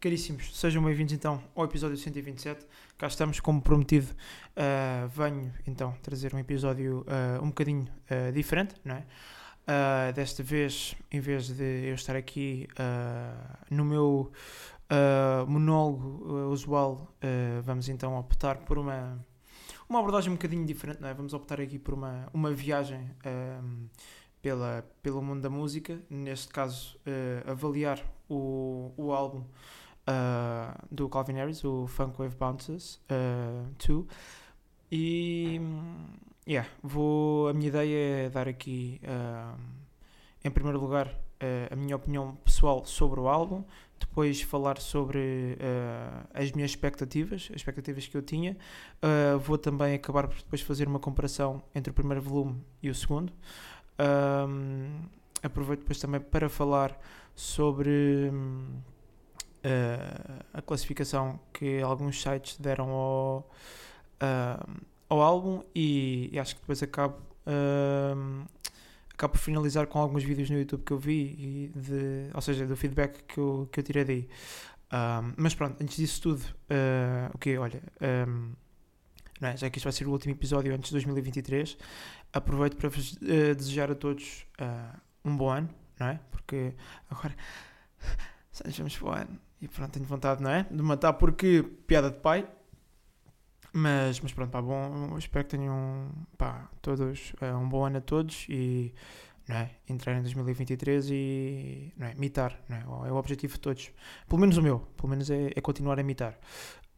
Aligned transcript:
Caríssimos, 0.00 0.56
sejam 0.56 0.80
bem-vindos 0.84 1.12
então 1.12 1.42
ao 1.56 1.64
episódio 1.64 1.96
127. 1.96 2.64
Cá 2.96 3.08
estamos, 3.08 3.40
como 3.40 3.60
prometido, 3.60 4.06
uh, 4.06 5.08
venho 5.08 5.52
então 5.66 5.92
trazer 6.00 6.32
um 6.32 6.38
episódio 6.38 7.00
uh, 7.00 7.42
um 7.42 7.48
bocadinho 7.48 7.88
uh, 8.08 8.32
diferente, 8.32 8.76
não 8.84 8.94
é? 8.94 10.12
desta 10.14 10.40
vez, 10.40 10.94
em 11.10 11.18
vez 11.18 11.48
de 11.48 11.88
eu 11.88 11.94
estar 11.94 12.16
aqui 12.16 12.66
no 13.70 13.84
meu 13.84 14.32
monólogo 15.46 16.48
usual, 16.50 17.14
vamos 17.62 17.90
então 17.90 18.18
optar 18.18 18.58
por 18.60 18.78
uma, 18.78 19.22
uma 19.86 19.98
abordagem 19.98 20.30
um 20.30 20.36
bocadinho 20.36 20.64
diferente, 20.64 21.02
não 21.02 21.08
é? 21.08 21.12
Vamos 21.12 21.34
optar 21.34 21.60
aqui 21.60 21.78
por 21.78 21.92
uma, 21.92 22.30
uma 22.32 22.50
viagem 22.50 23.10
pela, 24.40 24.82
pelo 25.02 25.20
mundo 25.20 25.42
da 25.42 25.50
música, 25.50 26.00
neste 26.08 26.48
caso, 26.48 26.98
avaliar 27.46 28.02
o, 28.26 28.90
o 28.96 29.12
álbum 29.12 29.44
uh, 30.08 30.86
do 30.90 31.08
Calvin 31.08 31.34
Harris, 31.34 31.62
o 31.64 31.86
Funk 31.86 32.18
Wave 32.18 32.34
Bounces 32.36 33.00
2. 33.86 33.98
Uh, 33.98 34.06
e 34.90 35.60
yeah, 36.48 36.68
vou, 36.82 37.48
a 37.48 37.52
minha 37.52 37.68
ideia 37.68 38.26
é 38.26 38.30
dar 38.30 38.48
aqui, 38.48 39.00
uh, 39.04 39.58
em 40.42 40.50
primeiro 40.50 40.80
lugar, 40.80 41.14
a 41.70 41.76
minha 41.76 41.94
opinião 41.94 42.36
pessoal 42.44 42.84
sobre 42.84 43.20
o 43.20 43.28
álbum, 43.28 43.62
depois 44.00 44.42
falar 44.42 44.80
sobre 44.80 45.56
as 46.34 46.50
minhas 46.50 46.72
expectativas, 46.72 47.48
as 47.50 47.56
expectativas 47.56 48.08
que 48.08 48.16
eu 48.16 48.22
tinha. 48.22 48.56
vou 49.40 49.56
também 49.56 49.94
acabar 49.94 50.26
por 50.26 50.36
depois 50.36 50.62
fazer 50.62 50.88
uma 50.88 50.98
comparação 50.98 51.62
entre 51.72 51.92
o 51.92 51.94
primeiro 51.94 52.20
volume 52.20 52.60
e 52.82 52.90
o 52.90 52.94
segundo. 52.94 53.32
aproveito 55.44 55.80
depois 55.80 56.00
também 56.00 56.20
para 56.20 56.48
falar 56.48 56.98
sobre 57.36 58.32
uh, 59.68 60.44
a 60.52 60.62
classificação 60.62 61.38
que 61.52 61.80
alguns 61.80 62.20
sites 62.20 62.58
deram 62.58 62.90
ao, 62.90 63.50
uh, 64.22 64.82
ao 65.08 65.20
álbum 65.20 65.62
e, 65.74 66.30
e, 66.32 66.38
acho 66.38 66.54
que 66.54 66.60
depois 66.62 66.82
acabo, 66.82 67.16
uh, 67.46 68.46
acabo 69.12 69.32
por 69.32 69.38
finalizar 69.38 69.86
com 69.86 69.98
alguns 69.98 70.24
vídeos 70.24 70.50
no 70.50 70.58
YouTube 70.58 70.82
que 70.84 70.92
eu 70.92 70.98
vi, 70.98 71.70
de, 71.74 72.30
ou 72.34 72.40
seja, 72.40 72.66
do 72.66 72.76
feedback 72.76 73.22
que 73.24 73.38
eu, 73.38 73.68
que 73.70 73.80
eu 73.80 73.84
tirei 73.84 74.04
daí. 74.04 74.28
Um, 74.90 75.34
mas 75.36 75.54
pronto, 75.54 75.82
antes 75.82 75.96
disso 75.96 76.22
tudo, 76.22 76.42
o 77.34 77.38
que 77.38 77.58
olha, 77.58 77.82
um, 78.26 78.52
é? 79.42 79.54
já 79.54 79.68
que 79.68 79.78
isto 79.78 79.84
vai 79.84 79.92
ser 79.92 80.06
o 80.06 80.10
último 80.10 80.32
episódio 80.32 80.74
antes 80.74 80.88
de 80.88 80.94
2023, 80.94 81.76
aproveito 82.32 82.76
para 82.76 82.88
vos 82.88 83.14
desejar 83.16 83.90
a 83.90 83.94
todos 83.94 84.46
um 85.22 85.36
bom 85.36 85.50
ano, 85.50 85.68
não 86.00 86.08
é? 86.08 86.20
Porque 86.30 86.72
agora 87.10 87.36
sejamos 88.50 88.96
bom 88.96 89.10
ano. 89.10 89.47
E 89.60 89.68
pronto, 89.68 89.92
tenho 89.92 90.06
vontade, 90.06 90.42
não 90.42 90.50
é? 90.50 90.64
De 90.70 90.82
matar 90.82 91.14
porque 91.14 91.62
piada 91.86 92.10
de 92.10 92.18
pai. 92.18 92.48
Mas, 93.72 94.20
mas 94.20 94.32
pronto, 94.32 94.50
pá, 94.50 94.62
bom, 94.62 95.16
espero 95.18 95.44
que 95.44 95.56
tenham 95.56 96.10
pá, 96.36 96.70
todos 96.80 97.32
uh, 97.42 97.56
um 97.56 97.68
bom 97.68 97.84
ano 97.84 97.98
a 97.98 98.00
todos 98.00 98.46
e 98.48 98.94
não 99.48 99.56
é? 99.56 99.70
entrar 99.88 100.16
em 100.16 100.22
2023 100.22 101.08
e 101.10 101.92
não 101.96 102.06
é? 102.06 102.14
mitar, 102.14 102.58
não 102.68 102.76
é? 103.04 103.08
é 103.08 103.12
o 103.12 103.16
objetivo 103.16 103.54
de 103.54 103.60
todos. 103.60 103.90
Pelo 104.28 104.40
menos 104.40 104.56
o 104.56 104.62
meu, 104.62 104.80
pelo 104.96 105.08
menos 105.08 105.30
é, 105.30 105.50
é 105.54 105.60
continuar 105.60 105.98
a 105.98 106.02
mitar. 106.02 106.38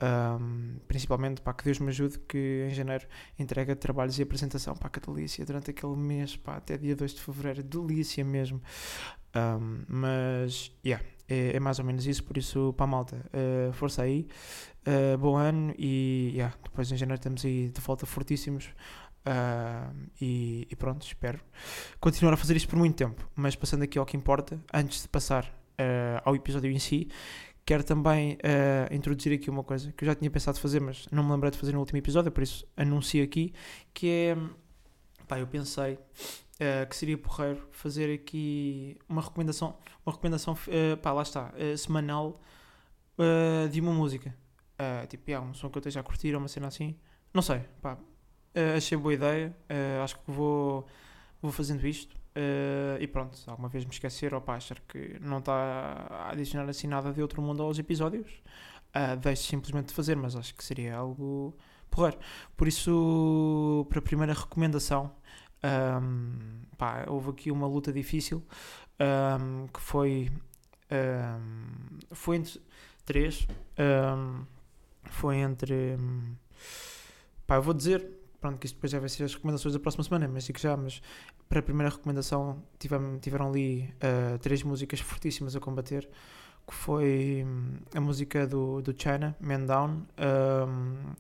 Um, 0.03 0.79
principalmente 0.89 1.43
para 1.43 1.53
que 1.53 1.63
Deus 1.63 1.79
me 1.79 1.89
ajude 1.89 2.19
que 2.21 2.67
em 2.71 2.75
janeiro 2.75 3.07
entrega 3.39 3.77
trabalhos 3.77 4.19
e 4.19 4.23
apresentação 4.23 4.75
para 4.75 4.91
a 4.95 5.13
delícia 5.13 5.45
durante 5.45 5.71
aquele 5.71 5.95
mês, 5.95 6.37
pá, 6.37 6.57
até 6.57 6.79
dia 6.79 6.97
2 6.97 7.15
de 7.15 7.21
fevereiro, 7.21 7.63
delícia 7.63 8.25
mesmo. 8.25 8.63
Um, 9.37 9.85
mas, 9.87 10.73
yeah, 10.85 11.05
é, 11.31 11.57
é, 11.57 11.61
mais 11.61 11.79
ou 11.79 11.85
menos 11.85 12.07
isso, 12.07 12.25
por 12.25 12.37
isso, 12.37 12.75
para 12.77 12.85
a 12.85 12.87
malta, 12.89 13.17
uh, 13.17 13.73
força 13.73 14.03
aí, 14.03 14.27
uh, 14.85 15.17
bom 15.17 15.37
ano 15.37 15.73
e 15.79 16.33
yeah, 16.35 16.53
depois 16.65 16.91
em 16.91 16.97
janeiro 16.97 17.21
estamos 17.21 17.45
aí 17.45 17.69
de 17.69 17.81
volta 17.81 18.05
fortíssimos. 18.05 18.67
Uh, 19.21 20.09
e, 20.21 20.67
e, 20.69 20.77
pronto, 20.77 21.07
espero 21.07 21.39
continuar 22.01 22.33
a 22.35 22.37
fazer 22.37 22.57
isto 22.57 22.69
por 22.69 22.77
muito 22.77 22.97
tempo. 22.97 23.31
Mas 23.37 23.55
passando 23.55 23.85
aqui 23.85 23.97
ao 23.97 24.05
que 24.05 24.17
importa, 24.17 24.61
antes 24.73 25.03
de 25.03 25.09
passar 25.09 25.55
ao 26.27 26.37
episódio 26.37 26.71
em 26.71 26.79
si, 26.79 27.09
quero 27.65 27.83
também 27.83 28.37
introduzir 28.91 29.33
aqui 29.33 29.49
uma 29.49 29.65
coisa 29.65 29.91
que 29.93 30.05
eu 30.05 30.07
já 30.07 30.15
tinha 30.15 30.31
pensado 30.31 30.61
fazer, 30.61 30.79
mas 30.79 31.07
não 31.11 31.25
me 31.25 31.33
lembrei 31.33 31.51
de 31.51 31.57
fazer 31.57 31.73
no 31.73 31.79
último 31.79 31.97
episódio, 31.97 32.31
por 32.31 32.43
isso 32.43 32.67
anuncio 32.77 33.25
aqui, 33.25 33.55
que 33.95 34.07
é, 34.07 34.37
pá, 35.27 35.39
eu 35.39 35.47
pensei 35.47 35.99
uh, 36.61 36.87
que 36.89 36.97
seria 36.97 37.17
porreiro 37.17 37.67
fazer 37.71 38.13
aqui 38.13 38.99
uma 39.09 39.23
recomendação, 39.23 39.77
uma 40.05 40.13
recomendação, 40.13 40.55
uh, 40.55 40.97
pá, 40.99 41.13
lá 41.13 41.23
está, 41.23 41.53
uh, 41.55 41.77
semanal 41.77 42.41
de 43.71 43.83
uma 43.83 43.93
música. 43.93 44.35
tipo, 45.11 45.31
yeah, 45.31 45.47
um 45.47 45.53
som 45.53 45.69
que 45.69 45.77
eu 45.77 45.81
esteja 45.81 46.01
a 46.01 46.03
curtir 46.03 46.35
uma 46.35 46.49
cena 46.49 46.69
assim. 46.69 46.97
Não 47.35 47.43
sei, 47.43 47.61
pá, 47.83 47.99
achei 48.75 48.97
boa 48.97 49.13
ideia, 49.13 49.55
acho 50.03 50.19
que 50.19 50.31
vou, 50.31 50.87
vou 51.43 51.53
fazendo 51.53 51.87
isto. 51.87 52.17
e 52.99 53.07
pronto, 53.09 53.37
se 53.37 53.51
alguma 53.51 53.69
vez 53.69 53.85
me 53.85 53.91
esquecer 53.91 54.33
ou 54.33 54.41
pá, 54.41 54.57
achar 54.57 54.81
que 54.89 55.19
não 55.21 55.37
está 55.37 55.53
a 56.09 56.31
adicionar 56.31 56.67
assim 56.71 56.87
nada 56.87 57.13
de 57.13 57.21
outro 57.21 57.43
mundo 57.43 57.63
aos 57.63 57.79
episódios, 57.79 58.43
uh, 58.95 59.37
simplesmente 59.37 59.89
de 59.89 59.95
fazer, 59.95 60.17
mas 60.17 60.37
acho 60.37 60.55
que 60.55 60.65
seria 60.65 60.97
algo 60.97 61.55
porreiro. 61.91 62.19
Por 62.57 62.69
isso, 62.69 63.87
para 63.89 63.99
a 63.99 64.03
primeira 64.03 64.33
recomendação, 64.33 65.15
um, 65.63 66.63
pá, 66.77 67.05
houve 67.09 67.31
aqui 67.31 67.51
uma 67.51 67.67
luta 67.67 67.93
difícil 67.93 68.43
um, 69.01 69.67
que 69.69 69.81
foi 69.81 70.31
um, 70.91 71.99
foi 72.13 72.37
entre 72.37 72.61
três 73.05 73.47
foi 75.05 75.37
entre 75.37 75.97
pá, 77.47 77.57
eu 77.57 77.63
vou 77.63 77.75
dizer 77.75 78.21
pronto, 78.41 78.59
que 78.59 78.67
isto 78.67 78.77
depois 78.77 78.91
já 78.91 78.99
vai 78.99 79.09
ser 79.09 79.25
as 79.25 79.35
recomendações 79.35 79.75
da 79.75 79.81
próxima 79.81 80.03
semana, 80.03 80.27
mas 80.27 80.45
digo 80.45 80.59
já, 80.59 80.77
mas 80.77 81.03
para 81.49 81.61
a 81.61 81.63
primeira 81.63 81.91
recomendação 81.91 82.63
tiveram, 82.79 83.19
tiveram 83.19 83.49
ali 83.49 83.93
uh, 83.97 84.39
três 84.39 84.63
músicas 84.63 85.01
fortíssimas 85.01 85.55
a 85.55 85.61
combater, 85.61 86.09
que 86.67 86.75
foi 86.75 87.45
a 87.95 88.01
música 88.01 88.47
do, 88.47 88.81
do 88.81 88.95
China, 88.97 89.37
Man 89.41 89.67
Down, 89.67 90.07
um, 90.19 91.15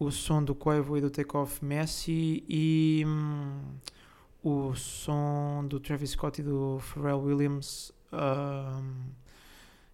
o 0.00 0.10
som 0.10 0.42
do 0.42 0.54
Quavo 0.54 0.96
e 0.96 1.00
do 1.00 1.10
Takeoff 1.10 1.62
Messi 1.62 2.42
e 2.48 3.04
hum, 3.06 3.60
o 4.42 4.74
som 4.74 5.66
do 5.68 5.78
Travis 5.78 6.10
Scott 6.10 6.40
e 6.40 6.44
do 6.44 6.78
Pharrell 6.80 7.20
Williams 7.20 7.92
um, 8.10 9.12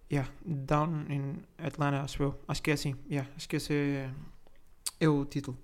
yeah, 0.09 0.31
Down 0.45 1.05
in 1.09 1.43
Atlanta, 1.57 2.01
acho 2.03 2.23
eu. 2.23 2.39
Acho 2.47 2.63
que 2.63 2.71
é 2.71 2.73
assim, 2.73 2.95
yeah, 3.11 3.29
acho 3.35 3.49
que 3.49 3.57
esse 3.57 3.73
é, 3.73 4.09
é 5.01 5.09
o 5.09 5.25
título, 5.25 5.57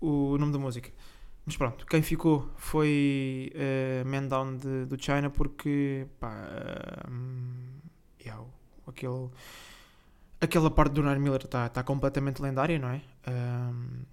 o 0.00 0.38
nome 0.38 0.52
da 0.52 0.58
música. 0.58 0.90
Mas 1.44 1.56
pronto, 1.58 1.84
quem 1.86 2.02
ficou 2.02 2.50
foi 2.56 3.52
uh, 3.54 4.08
Man 4.08 4.26
Down 4.26 4.56
de, 4.56 4.86
do 4.86 5.00
China 5.00 5.28
porque 5.28 6.06
pá, 6.18 6.32
uh, 6.32 7.12
yeah, 8.24 8.42
aquele 8.86 9.28
aquela 10.46 10.70
parte 10.70 10.92
do 10.92 11.02
Ryan 11.02 11.18
Miller 11.18 11.42
está 11.44 11.68
tá 11.68 11.82
completamente 11.82 12.40
lendária, 12.40 12.78
não 12.78 12.88
é? 12.88 13.02
Um, 13.28 14.04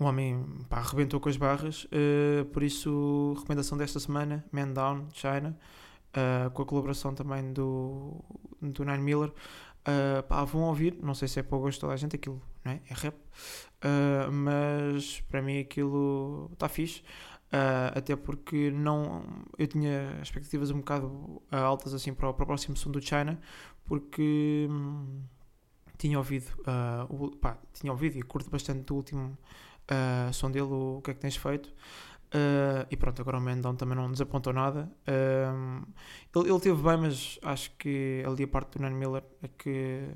o 0.00 0.04
homem 0.04 0.44
pá, 0.68 0.78
arrebentou 0.78 1.20
com 1.20 1.28
as 1.28 1.36
barras, 1.36 1.84
uh, 1.84 2.44
por 2.46 2.62
isso, 2.62 3.34
recomendação 3.38 3.76
desta 3.76 4.00
semana: 4.00 4.44
Man 4.50 4.72
Down, 4.72 5.08
China, 5.12 5.56
uh, 6.16 6.50
com 6.50 6.62
a 6.62 6.66
colaboração 6.66 7.14
também 7.14 7.52
do, 7.52 8.24
do 8.60 8.84
Nine 8.84 9.02
Miller. 9.02 9.28
Uh, 9.86 10.22
pá, 10.22 10.42
vão 10.44 10.62
ouvir, 10.62 10.96
não 11.02 11.14
sei 11.14 11.28
se 11.28 11.38
é 11.40 11.42
para 11.42 11.58
o 11.58 11.60
gosto 11.60 11.74
de 11.74 11.80
toda 11.80 11.92
a 11.92 11.96
gente, 11.96 12.16
aquilo 12.16 12.40
não 12.64 12.72
é, 12.72 12.80
é 12.88 12.94
rap, 12.94 13.14
uh, 13.14 14.32
mas 14.32 15.20
para 15.28 15.42
mim 15.42 15.58
aquilo 15.58 16.48
está 16.52 16.68
fixe. 16.68 17.02
Uh, 17.52 17.96
até 17.96 18.16
porque 18.16 18.70
não 18.72 19.22
eu 19.56 19.66
tinha 19.66 20.18
expectativas 20.20 20.70
um 20.70 20.78
bocado 20.78 21.40
altas 21.52 21.94
assim 21.94 22.12
para 22.12 22.30
o, 22.30 22.34
para 22.34 22.42
o 22.42 22.46
próximo 22.46 22.76
som 22.76 22.90
do 22.90 23.00
China, 23.00 23.38
porque. 23.84 24.66
Hum, 24.70 25.22
tinha 25.98 26.18
ouvido, 26.18 26.50
uh, 26.60 27.24
o, 27.24 27.36
pá, 27.36 27.56
tinha 27.72 27.92
ouvido 27.92 28.18
e 28.18 28.22
curto 28.22 28.50
bastante 28.50 28.82
do 28.84 28.94
último 28.94 29.36
uh, 29.90 30.32
som 30.32 30.50
dele, 30.50 30.66
o, 30.66 30.98
o, 30.98 31.02
que 31.02 31.10
é 31.10 31.14
que 31.14 31.20
tens 31.20 31.36
feito. 31.36 31.68
Uh, 32.34 32.84
e 32.90 32.96
pronto, 32.96 33.22
agora 33.22 33.38
o 33.38 33.40
Mendon 33.40 33.76
também 33.76 33.96
não 33.96 34.10
desapontou 34.10 34.52
nada. 34.52 34.90
ele, 36.34 36.50
ele 36.50 36.60
teve 36.60 36.82
bem, 36.82 36.96
mas 36.96 37.38
acho 37.42 37.70
que 37.78 38.24
ali 38.26 38.42
a 38.42 38.48
parte 38.48 38.76
do 38.76 38.82
Nan 38.82 38.90
Miller 38.90 39.22
é 39.40 39.48
que. 39.48 40.08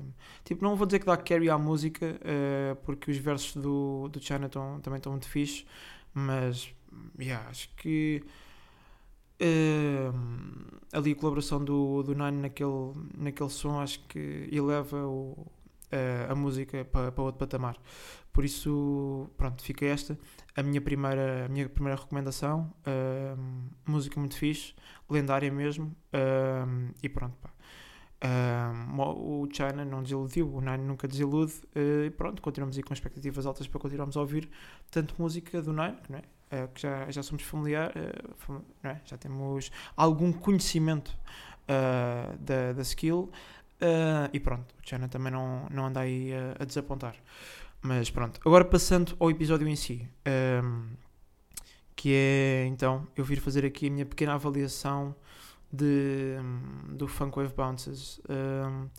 Tipo, 0.43 0.63
não 0.63 0.75
vou 0.75 0.85
dizer 0.85 0.99
que 0.99 1.05
dá 1.05 1.15
carry 1.15 1.49
à 1.49 1.57
música, 1.57 2.19
porque 2.83 3.09
os 3.09 3.17
versos 3.17 3.55
do, 3.55 4.09
do 4.09 4.21
China 4.21 4.49
também 4.49 4.97
estão 4.97 5.13
muito 5.13 5.29
fixe, 5.29 5.65
mas 6.13 6.69
yeah, 7.17 7.47
acho 7.47 7.69
que. 7.77 8.21
ali 10.91 11.11
a 11.13 11.15
colaboração 11.15 11.63
do, 11.63 12.03
do 12.03 12.13
Nine 12.13 12.41
naquele, 12.41 12.91
naquele 13.17 13.49
som 13.49 13.79
acho 13.79 14.01
que 14.07 14.49
eleva 14.51 15.07
o, 15.07 15.47
uh, 15.47 15.58
a 16.29 16.35
música 16.35 16.85
para, 16.85 17.21
outro 17.21 17.39
patamar. 17.39 17.77
Por 18.31 18.45
isso, 18.45 19.29
pronto, 19.37 19.61
fica 19.63 19.85
esta 19.85 20.17
a 20.55 20.63
minha 20.63 20.81
primeira, 20.81 21.45
a 21.45 21.49
minha 21.49 21.67
primeira 21.67 21.99
recomendação. 21.99 22.73
Uh, 22.81 23.39
música 23.85 24.19
muito 24.19 24.35
fixe, 24.35 24.73
lendária 25.09 25.51
mesmo. 25.51 25.95
Uh, 26.13 26.93
e 27.01 27.09
pronto, 27.09 27.35
pá. 27.37 27.49
Um, 28.21 28.99
o 28.99 29.47
China 29.49 29.85
não 29.85 30.03
desiludiu, 30.03 30.53
o 30.53 30.59
Nine 30.59 30.83
nunca 30.83 31.07
desilude, 31.07 31.53
uh, 31.73 32.05
e 32.05 32.09
pronto, 32.09 32.41
continuamos 32.41 32.75
aí 32.75 32.83
com 32.83 32.93
expectativas 32.93 33.45
altas 33.45 33.65
para 33.65 33.79
continuarmos 33.79 34.17
a 34.17 34.19
ouvir 34.19 34.49
tanto 34.91 35.15
música 35.17 35.61
do 35.61 35.71
Nine, 35.71 35.97
não 36.09 36.17
é? 36.17 36.63
Uh, 36.63 36.67
que 36.73 36.81
já, 36.81 37.09
já 37.09 37.23
somos 37.23 37.43
familiar, 37.43 37.93
uh, 37.95 38.61
é? 38.83 38.99
já 39.05 39.17
temos 39.17 39.71
algum 39.95 40.33
conhecimento 40.33 41.17
da, 42.39 42.73
da 42.73 42.81
skill, 42.81 43.31
e 44.33 44.39
pronto, 44.39 44.75
o 44.83 44.87
China 44.87 45.07
também 45.07 45.31
não, 45.31 45.67
não 45.69 45.85
anda 45.85 46.01
aí 46.01 46.31
a 46.59 46.65
desapontar. 46.65 47.15
Mas 47.81 48.09
pronto, 48.09 48.39
agora 48.45 48.65
passando 48.65 49.15
ao 49.19 49.31
episódio 49.31 49.67
em 49.67 49.75
si, 49.75 50.07
um, 50.63 50.89
que 51.95 52.13
é 52.13 52.65
então 52.65 53.07
eu 53.15 53.23
vir 53.23 53.39
fazer 53.39 53.65
aqui 53.65 53.87
a 53.87 53.89
minha 53.89 54.05
pequena 54.05 54.33
avaliação 54.33 55.15
de, 55.71 56.35
do 56.89 57.07
Funk 57.07 57.37
Wave 57.37 57.53
Bounces. 57.53 58.19
Um, 58.29 58.89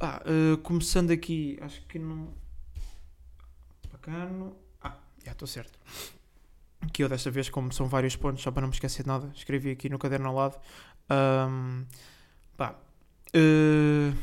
ah, 0.00 0.22
uh, 0.26 0.58
começando 0.58 1.10
aqui, 1.10 1.58
acho 1.60 1.80
que 1.86 1.98
não. 1.98 2.32
Bacano. 3.90 4.56
Ah, 4.80 4.96
já 5.24 5.32
estou 5.32 5.48
certo. 5.48 5.78
Que 6.92 7.04
eu 7.04 7.08
desta 7.08 7.30
vez, 7.30 7.48
como 7.48 7.72
são 7.72 7.86
vários 7.86 8.16
pontos, 8.16 8.42
só 8.42 8.50
para 8.50 8.62
não 8.62 8.68
me 8.68 8.74
esquecer 8.74 9.02
de 9.02 9.08
nada, 9.08 9.30
escrevi 9.34 9.70
aqui 9.70 9.88
no 9.88 9.98
caderno 9.98 10.28
ao 10.28 10.34
lado. 10.34 10.60
Um, 11.10 11.84
uh, 13.34 14.16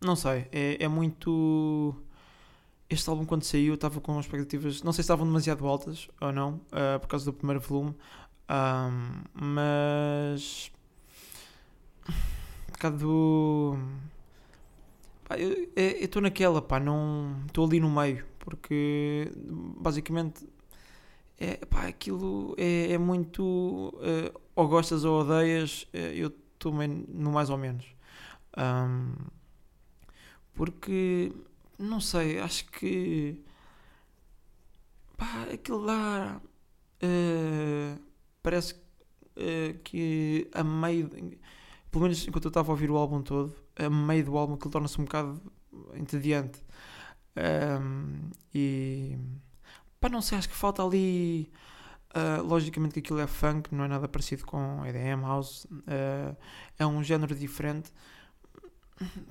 não 0.00 0.16
sei, 0.16 0.46
é, 0.52 0.84
é 0.84 0.88
muito. 0.88 1.94
Este 2.88 3.08
álbum, 3.10 3.24
quando 3.24 3.42
saiu, 3.42 3.74
estava 3.74 4.00
com 4.00 4.18
expectativas, 4.20 4.82
não 4.82 4.92
sei 4.92 5.02
se 5.02 5.06
estavam 5.06 5.26
demasiado 5.26 5.66
altas 5.66 6.08
ou 6.20 6.32
não, 6.32 6.60
uh, 6.70 7.00
por 7.00 7.08
causa 7.08 7.24
do 7.24 7.32
primeiro 7.32 7.60
volume, 7.60 7.94
um, 8.48 9.22
mas. 9.34 10.70
Um 12.08 12.72
bocado. 12.72 13.78
Pá, 15.24 15.36
eu 15.38 15.68
estou 15.74 16.22
naquela, 16.22 16.62
pá, 16.62 16.78
não. 16.78 17.42
Estou 17.46 17.66
ali 17.66 17.80
no 17.80 17.90
meio, 17.90 18.24
porque 18.38 19.32
basicamente. 19.80 20.46
É, 21.38 21.56
pá, 21.66 21.86
aquilo 21.88 22.54
é, 22.56 22.92
é 22.92 22.98
muito. 22.98 23.42
Uh, 23.42 24.40
ou 24.54 24.68
gostas 24.68 25.04
ou 25.04 25.20
odeias, 25.20 25.86
eu 25.92 26.28
estou 26.28 26.72
no 26.72 27.32
mais 27.32 27.50
ou 27.50 27.58
menos. 27.58 27.95
Um, 28.56 29.14
porque. 30.54 31.32
Não 31.78 32.00
sei, 32.00 32.38
acho 32.40 32.66
que. 32.70 33.44
Pá, 35.16 35.46
aquilo 35.52 35.78
lá. 35.84 36.40
Uh, 37.02 38.00
parece 38.42 38.74
uh, 38.74 39.78
que 39.84 40.48
a 40.54 40.64
meio, 40.64 41.08
pelo 41.90 42.04
menos 42.04 42.26
enquanto 42.26 42.44
eu 42.44 42.48
estava 42.48 42.70
a 42.70 42.72
ouvir 42.72 42.90
o 42.90 42.96
álbum 42.96 43.22
todo, 43.22 43.54
a 43.76 43.90
meio 43.90 44.24
do 44.24 44.36
álbum 44.36 44.54
ele 44.60 44.70
torna-se 44.70 45.00
um 45.00 45.04
bocado 45.04 45.40
entediante. 45.94 46.62
Um, 47.36 48.30
e 48.54 49.18
pá, 50.00 50.08
não 50.08 50.22
sei, 50.22 50.38
acho 50.38 50.48
que 50.48 50.54
falta 50.54 50.82
ali. 50.82 51.50
Uh, 52.14 52.42
logicamente 52.42 52.94
que 52.94 53.00
aquilo 53.00 53.18
é 53.18 53.26
funk, 53.26 53.74
não 53.74 53.84
é 53.84 53.88
nada 53.88 54.08
parecido 54.08 54.46
com 54.46 54.82
EDM, 54.86 55.20
house, 55.20 55.66
uh, 55.66 56.34
é 56.78 56.86
um 56.86 57.04
género 57.04 57.34
diferente, 57.34 57.92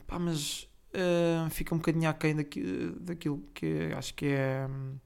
pá, 0.08 0.20
mas 0.20 0.70
uh, 0.94 1.50
fica 1.50 1.74
um 1.74 1.78
bocadinho 1.78 2.10
aquém 2.10 2.36
daqui, 2.36 2.94
daquilo 3.00 3.42
que 3.54 3.92
acho 3.96 4.14
que 4.14 4.28
é. 4.28 4.68
Um, 4.70 4.98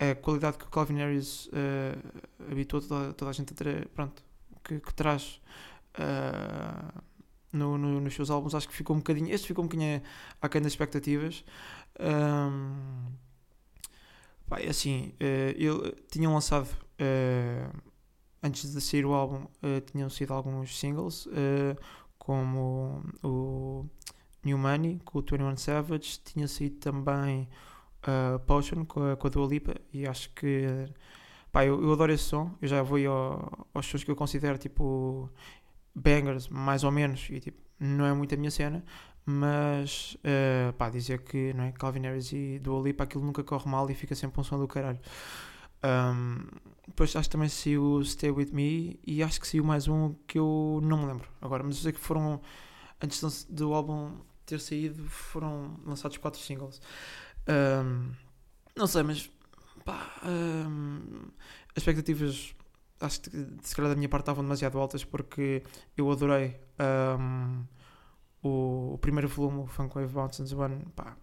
a 0.00 0.14
qualidade 0.14 0.56
que 0.56 0.64
o 0.64 0.68
Calvin 0.70 0.96
Harris 0.96 1.46
uh, 1.48 2.50
habituou 2.50 2.80
toda, 2.80 3.12
toda, 3.12 3.30
a 3.30 3.34
gente 3.34 3.52
a 3.52 3.56
ter, 3.56 3.86
pronto, 3.88 4.22
que, 4.64 4.80
que 4.80 4.94
traz 4.94 5.42
uh, 5.98 7.02
no, 7.52 7.76
no, 7.76 8.00
nos 8.00 8.14
seus 8.14 8.30
álbuns, 8.30 8.54
acho 8.54 8.66
que 8.66 8.74
ficou 8.74 8.96
um 8.96 9.00
bocadinho, 9.00 9.30
este 9.30 9.46
ficou 9.46 9.62
um 9.62 9.68
bocadinho 9.68 10.00
aquém 10.40 10.62
das 10.62 10.72
expectativas. 10.72 11.44
Um, 12.00 13.12
pá, 14.48 14.58
é 14.60 14.70
assim, 14.70 15.12
uh, 15.20 15.54
ele 15.54 15.94
tinham 16.10 16.32
lançado 16.32 16.68
antes 18.42 18.72
de 18.72 18.80
sair 18.80 19.06
o 19.06 19.14
álbum, 19.14 19.46
tinham 19.90 20.10
sido 20.10 20.34
alguns 20.34 20.78
singles, 20.78 21.26
como 22.20 23.02
o 23.24 23.86
New 24.44 24.58
Money 24.58 25.00
com 25.04 25.18
o 25.18 25.22
21 25.22 25.56
Savage, 25.56 26.20
tinha 26.22 26.46
saído 26.46 26.76
também 26.76 27.48
uh, 28.06 28.38
Potion 28.40 28.84
com 28.84 29.10
a, 29.10 29.16
com 29.16 29.26
a 29.26 29.30
Dua 29.30 29.48
Lipa 29.48 29.74
e 29.92 30.06
acho 30.06 30.30
que 30.34 30.86
pá, 31.50 31.64
eu, 31.64 31.82
eu 31.82 31.92
adoro 31.92 32.12
esse 32.12 32.24
som, 32.24 32.54
eu 32.60 32.68
já 32.68 32.82
vou 32.82 32.98
ao, 33.08 33.66
aos 33.74 34.04
que 34.04 34.10
eu 34.10 34.14
considero 34.14 34.58
tipo 34.58 35.28
bangers, 35.94 36.48
mais 36.48 36.84
ou 36.84 36.92
menos, 36.92 37.26
e 37.30 37.40
tipo, 37.40 37.58
não 37.80 38.04
é 38.04 38.12
muito 38.12 38.34
a 38.34 38.38
minha 38.38 38.50
cena, 38.50 38.84
mas 39.24 40.16
uh, 40.16 40.72
pá, 40.74 40.90
dizer 40.90 41.22
que 41.22 41.52
não 41.54 41.64
é, 41.64 41.72
Calvin 41.72 42.02
Harris 42.02 42.32
e 42.32 42.58
Dua 42.58 42.82
Lipa 42.82 43.04
aquilo 43.04 43.24
nunca 43.24 43.42
corre 43.42 43.68
mal 43.68 43.90
e 43.90 43.94
fica 43.94 44.14
sempre 44.14 44.40
um 44.40 44.44
som 44.44 44.58
do 44.58 44.68
caralho. 44.68 45.00
Um, 45.82 46.46
depois 46.90 47.14
acho 47.14 47.28
que 47.28 47.32
também 47.32 47.48
saiu 47.48 48.04
Stay 48.04 48.30
With 48.30 48.50
Me 48.52 48.98
e 49.06 49.22
acho 49.22 49.40
que 49.40 49.46
saiu 49.46 49.64
mais 49.64 49.86
um 49.86 50.12
que 50.26 50.38
eu 50.38 50.80
não 50.82 50.98
me 50.98 51.06
lembro 51.06 51.28
agora, 51.40 51.62
mas 51.62 51.76
eu 51.76 51.82
sei 51.82 51.92
que 51.92 52.00
foram 52.00 52.40
antes 53.00 53.44
do 53.44 53.72
álbum 53.72 54.18
ter 54.44 54.58
saído 54.58 55.04
foram 55.08 55.78
lançados 55.86 56.16
quatro 56.16 56.40
singles. 56.40 56.82
Um, 57.48 58.10
não 58.76 58.88
sei, 58.88 59.04
mas 59.04 59.30
pá, 59.84 60.12
um, 60.24 61.28
as 61.70 61.78
expectativas 61.78 62.54
acho 63.00 63.20
que 63.22 63.30
se 63.62 63.74
calhar 63.74 63.90
da 63.90 63.96
minha 63.96 64.08
parte 64.08 64.24
estavam 64.24 64.42
demasiado 64.42 64.78
altas 64.78 65.04
porque 65.04 65.62
eu 65.96 66.10
adorei 66.10 66.60
um, 67.18 67.64
o, 68.42 68.94
o, 68.94 68.98
primeiro 68.98 69.28
volume, 69.28 69.60
o 69.60 69.66
Funk 69.66 69.94
Wave 69.94 70.12
Mountains 70.12 70.52
One, 70.52 70.84
pá, 70.96 71.16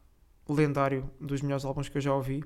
lendário, 0.48 1.12
dos 1.20 1.42
melhores 1.42 1.66
álbuns 1.66 1.90
que 1.90 1.98
eu 1.98 2.02
já 2.02 2.13
ouvi. 2.13 2.44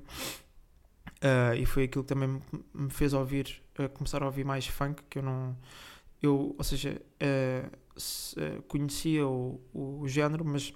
Uh, 1.22 1.54
e 1.54 1.64
foi 1.64 1.84
aquilo 1.84 2.02
que 2.02 2.08
também 2.08 2.42
me 2.74 2.90
fez 2.90 3.12
ouvir, 3.12 3.62
uh, 3.78 3.88
começar 3.90 4.22
a 4.22 4.26
ouvir 4.26 4.44
mais 4.44 4.66
funk, 4.66 5.02
que 5.08 5.18
eu 5.18 5.22
não. 5.22 5.56
Eu, 6.20 6.54
ou 6.58 6.64
seja, 6.64 7.00
uh, 7.22 8.62
conhecia 8.66 9.26
o, 9.26 9.60
o, 9.72 10.08
género, 10.08 10.44
mas 10.44 10.72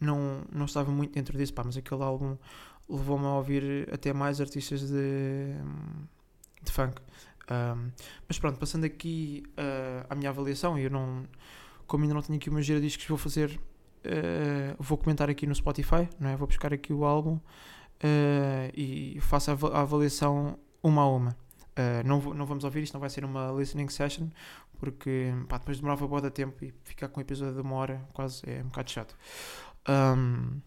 não, 0.00 0.44
não 0.50 0.64
estava 0.64 0.90
muito 0.90 1.12
dentro 1.12 1.36
disso, 1.36 1.52
pá, 1.52 1.62
mas 1.62 1.76
aquele 1.76 2.02
álbum 2.02 2.38
levou-me 2.88 3.26
a 3.26 3.34
ouvir 3.34 3.88
até 3.92 4.14
mais 4.14 4.40
artistas 4.40 4.80
de, 4.88 5.54
de 6.62 6.72
funk. 6.72 7.00
Mas 8.26 8.38
pronto, 8.38 8.58
passando 8.58 8.84
aqui 8.84 9.42
à 10.08 10.14
minha 10.14 10.30
avaliação, 10.30 10.78
eu 10.78 10.90
não, 10.90 11.24
como 11.86 12.04
ainda 12.04 12.14
não 12.14 12.22
tenho 12.22 12.38
aqui 12.38 12.48
uma 12.48 12.62
gira 12.62 12.80
discos, 12.80 13.06
vou 13.06 13.18
fazer, 13.18 13.60
vou 14.78 14.96
comentar 14.96 15.28
aqui 15.28 15.46
no 15.46 15.54
Spotify, 15.54 16.08
não 16.18 16.30
é? 16.30 16.36
vou 16.36 16.46
buscar 16.46 16.72
aqui 16.72 16.92
o 16.92 17.04
álbum 17.04 17.38
uh, 18.02 18.72
e 18.74 19.18
faço 19.20 19.50
a, 19.50 19.80
avaliação 19.80 20.58
uma 20.82 21.02
a 21.02 21.08
uma. 21.08 21.36
não, 22.04 22.20
não 22.34 22.46
vamos 22.46 22.64
ouvir, 22.64 22.82
isto 22.82 22.94
não 22.94 23.00
vai 23.00 23.10
ser 23.10 23.24
uma 23.24 23.50
listening 23.52 23.88
session, 23.88 24.28
porque 24.78 25.32
pá, 25.48 25.58
depois 25.58 25.78
demorava 25.78 26.06
boa 26.08 26.20
da 26.20 26.30
tempo 26.30 26.64
e 26.64 26.74
ficar 26.82 27.08
com 27.08 27.20
um 27.20 27.22
episódio 27.22 27.54
de 27.54 27.60
uma 27.60 27.76
hora 27.76 28.04
quase 28.12 28.42
é 28.50 28.60
um 28.60 28.66
bocado 28.66 28.90
chato. 28.90 29.16
Um, 29.88 30.60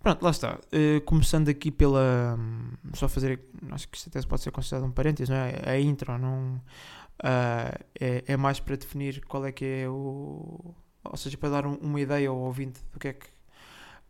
pronto, 0.00 0.22
lá 0.22 0.30
está. 0.30 0.58
Uh, 0.72 1.00
começando 1.02 1.48
aqui 1.48 1.70
pela. 1.70 2.36
Um, 2.38 2.72
só 2.94 3.08
fazer. 3.08 3.40
Acho 3.70 3.88
que 3.88 3.96
isto 3.96 4.08
até 4.08 4.20
pode 4.26 4.42
ser 4.42 4.50
considerado 4.50 4.86
um 4.86 4.90
parênteses, 4.90 5.28
não 5.28 5.36
é? 5.36 5.62
A 5.64 5.80
intro 5.80 6.18
não. 6.18 6.60
Uh, 7.18 7.72
é, 7.98 8.24
é, 8.26 8.36
mais 8.36 8.60
para 8.60 8.76
definir 8.76 9.24
qual 9.24 9.46
é 9.46 9.52
que 9.52 9.64
é 9.64 9.88
o. 9.88 10.74
Ou 11.04 11.16
seja, 11.16 11.38
para 11.38 11.48
dar 11.48 11.66
um, 11.66 11.74
uma 11.74 12.00
ideia 12.00 12.28
ao 12.28 12.36
ouvinte 12.36 12.80
do 12.92 12.98
que 12.98 13.08
é 13.08 13.12
que. 13.12 13.26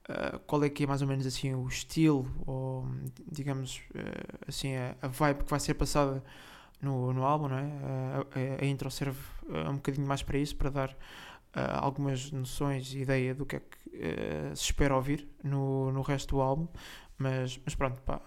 Uh, 0.08 0.38
qual 0.46 0.62
é 0.62 0.68
que 0.68 0.84
é 0.84 0.86
mais 0.86 1.02
ou 1.02 1.08
menos 1.08 1.26
assim 1.26 1.52
o 1.52 1.66
estilo, 1.66 2.30
ou 2.46 2.86
digamos 3.28 3.82
assim, 4.46 4.76
a, 4.76 4.94
a, 5.02 5.08
vibe 5.08 5.42
que 5.42 5.50
vai 5.50 5.58
ser 5.58 5.74
passada 5.74 6.22
no, 6.80 7.12
no 7.12 7.24
álbum, 7.24 7.48
não 7.48 7.58
é? 7.58 7.72
a, 8.60 8.62
a 8.62 8.66
intro 8.66 8.88
serve 8.88 9.18
um 9.68 9.74
bocadinho 9.74 10.06
mais 10.06 10.22
para 10.22 10.38
isso, 10.38 10.54
para 10.54 10.70
dar 10.70 10.96
uh, 11.56 11.80
algumas 11.80 12.30
noções 12.30 12.92
e 12.92 13.00
ideia 13.00 13.34
do 13.34 13.46
que 13.46 13.56
é 13.56 13.60
que 13.60 13.96
uh, 13.96 14.54
se 14.56 14.64
espera 14.64 14.94
ouvir 14.94 15.26
no, 15.42 15.90
no 15.90 16.02
resto 16.02 16.36
do 16.36 16.40
álbum. 16.40 16.68
Mas, 17.18 17.58
mas 17.64 17.74
pronto, 17.74 18.02
pá, 18.02 18.20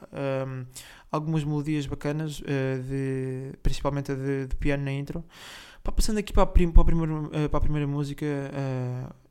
um, 0.48 0.66
algumas 1.12 1.44
melodias 1.44 1.86
bacanas, 1.86 2.40
uh, 2.40 2.82
de, 2.84 3.54
principalmente 3.62 4.12
a 4.12 4.16
de, 4.16 4.48
de, 4.48 4.56
piano 4.56 4.84
na 4.84 4.92
intro. 4.92 5.24
Pá, 5.84 5.92
passando 5.92 6.18
aqui 6.18 6.34
para 6.34 6.42
a, 6.42 6.48
prim, 6.48 6.72
para 6.72 6.82
a, 6.82 6.86
primeira, 6.86 7.50
para 7.50 7.58
a 7.58 7.62
primeira 7.62 7.88
música, 7.88 8.26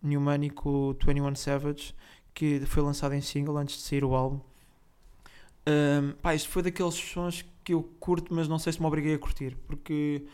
New 0.01 0.21
Money 0.21 0.51
com 0.51 0.91
o 0.91 0.97
21 1.05 1.35
Savage, 1.35 1.93
que 2.39 2.65
foi 2.67 2.85
lançado 2.85 3.15
em 3.15 3.21
single 3.21 3.57
antes 3.57 3.79
de 3.79 3.83
sair 3.83 4.05
o 4.05 4.15
álbum. 4.15 4.39
Um, 5.67 6.13
pá, 6.23 6.37
isto 6.37 6.49
foi 6.49 6.63
daqueles 6.63 6.95
sons 6.95 7.45
que 7.65 7.75
eu 7.75 7.83
curto, 7.99 8.33
mas 8.33 8.47
não 8.47 8.61
sei 8.61 8.73
se 8.73 8.81
me 8.81 8.87
obriguei 8.87 9.13
a 9.13 9.19
curtir, 9.19 9.57
porque 9.67 10.25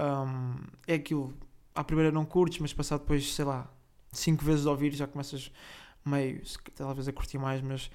um, 0.00 0.56
é 0.88 0.94
aquilo, 0.94 1.32
à 1.72 1.84
primeira 1.84 2.10
não 2.10 2.24
curtes, 2.24 2.58
mas 2.58 2.72
passado 2.72 3.02
depois, 3.02 3.32
sei 3.32 3.44
lá, 3.44 3.70
cinco 4.10 4.44
vezes 4.44 4.66
a 4.66 4.72
ouvir 4.72 4.92
já 4.92 5.06
começas 5.06 5.52
meio, 6.04 6.42
talvez 6.74 7.06
a 7.06 7.12
curtir 7.12 7.38
mais, 7.38 7.62
mas 7.62 7.92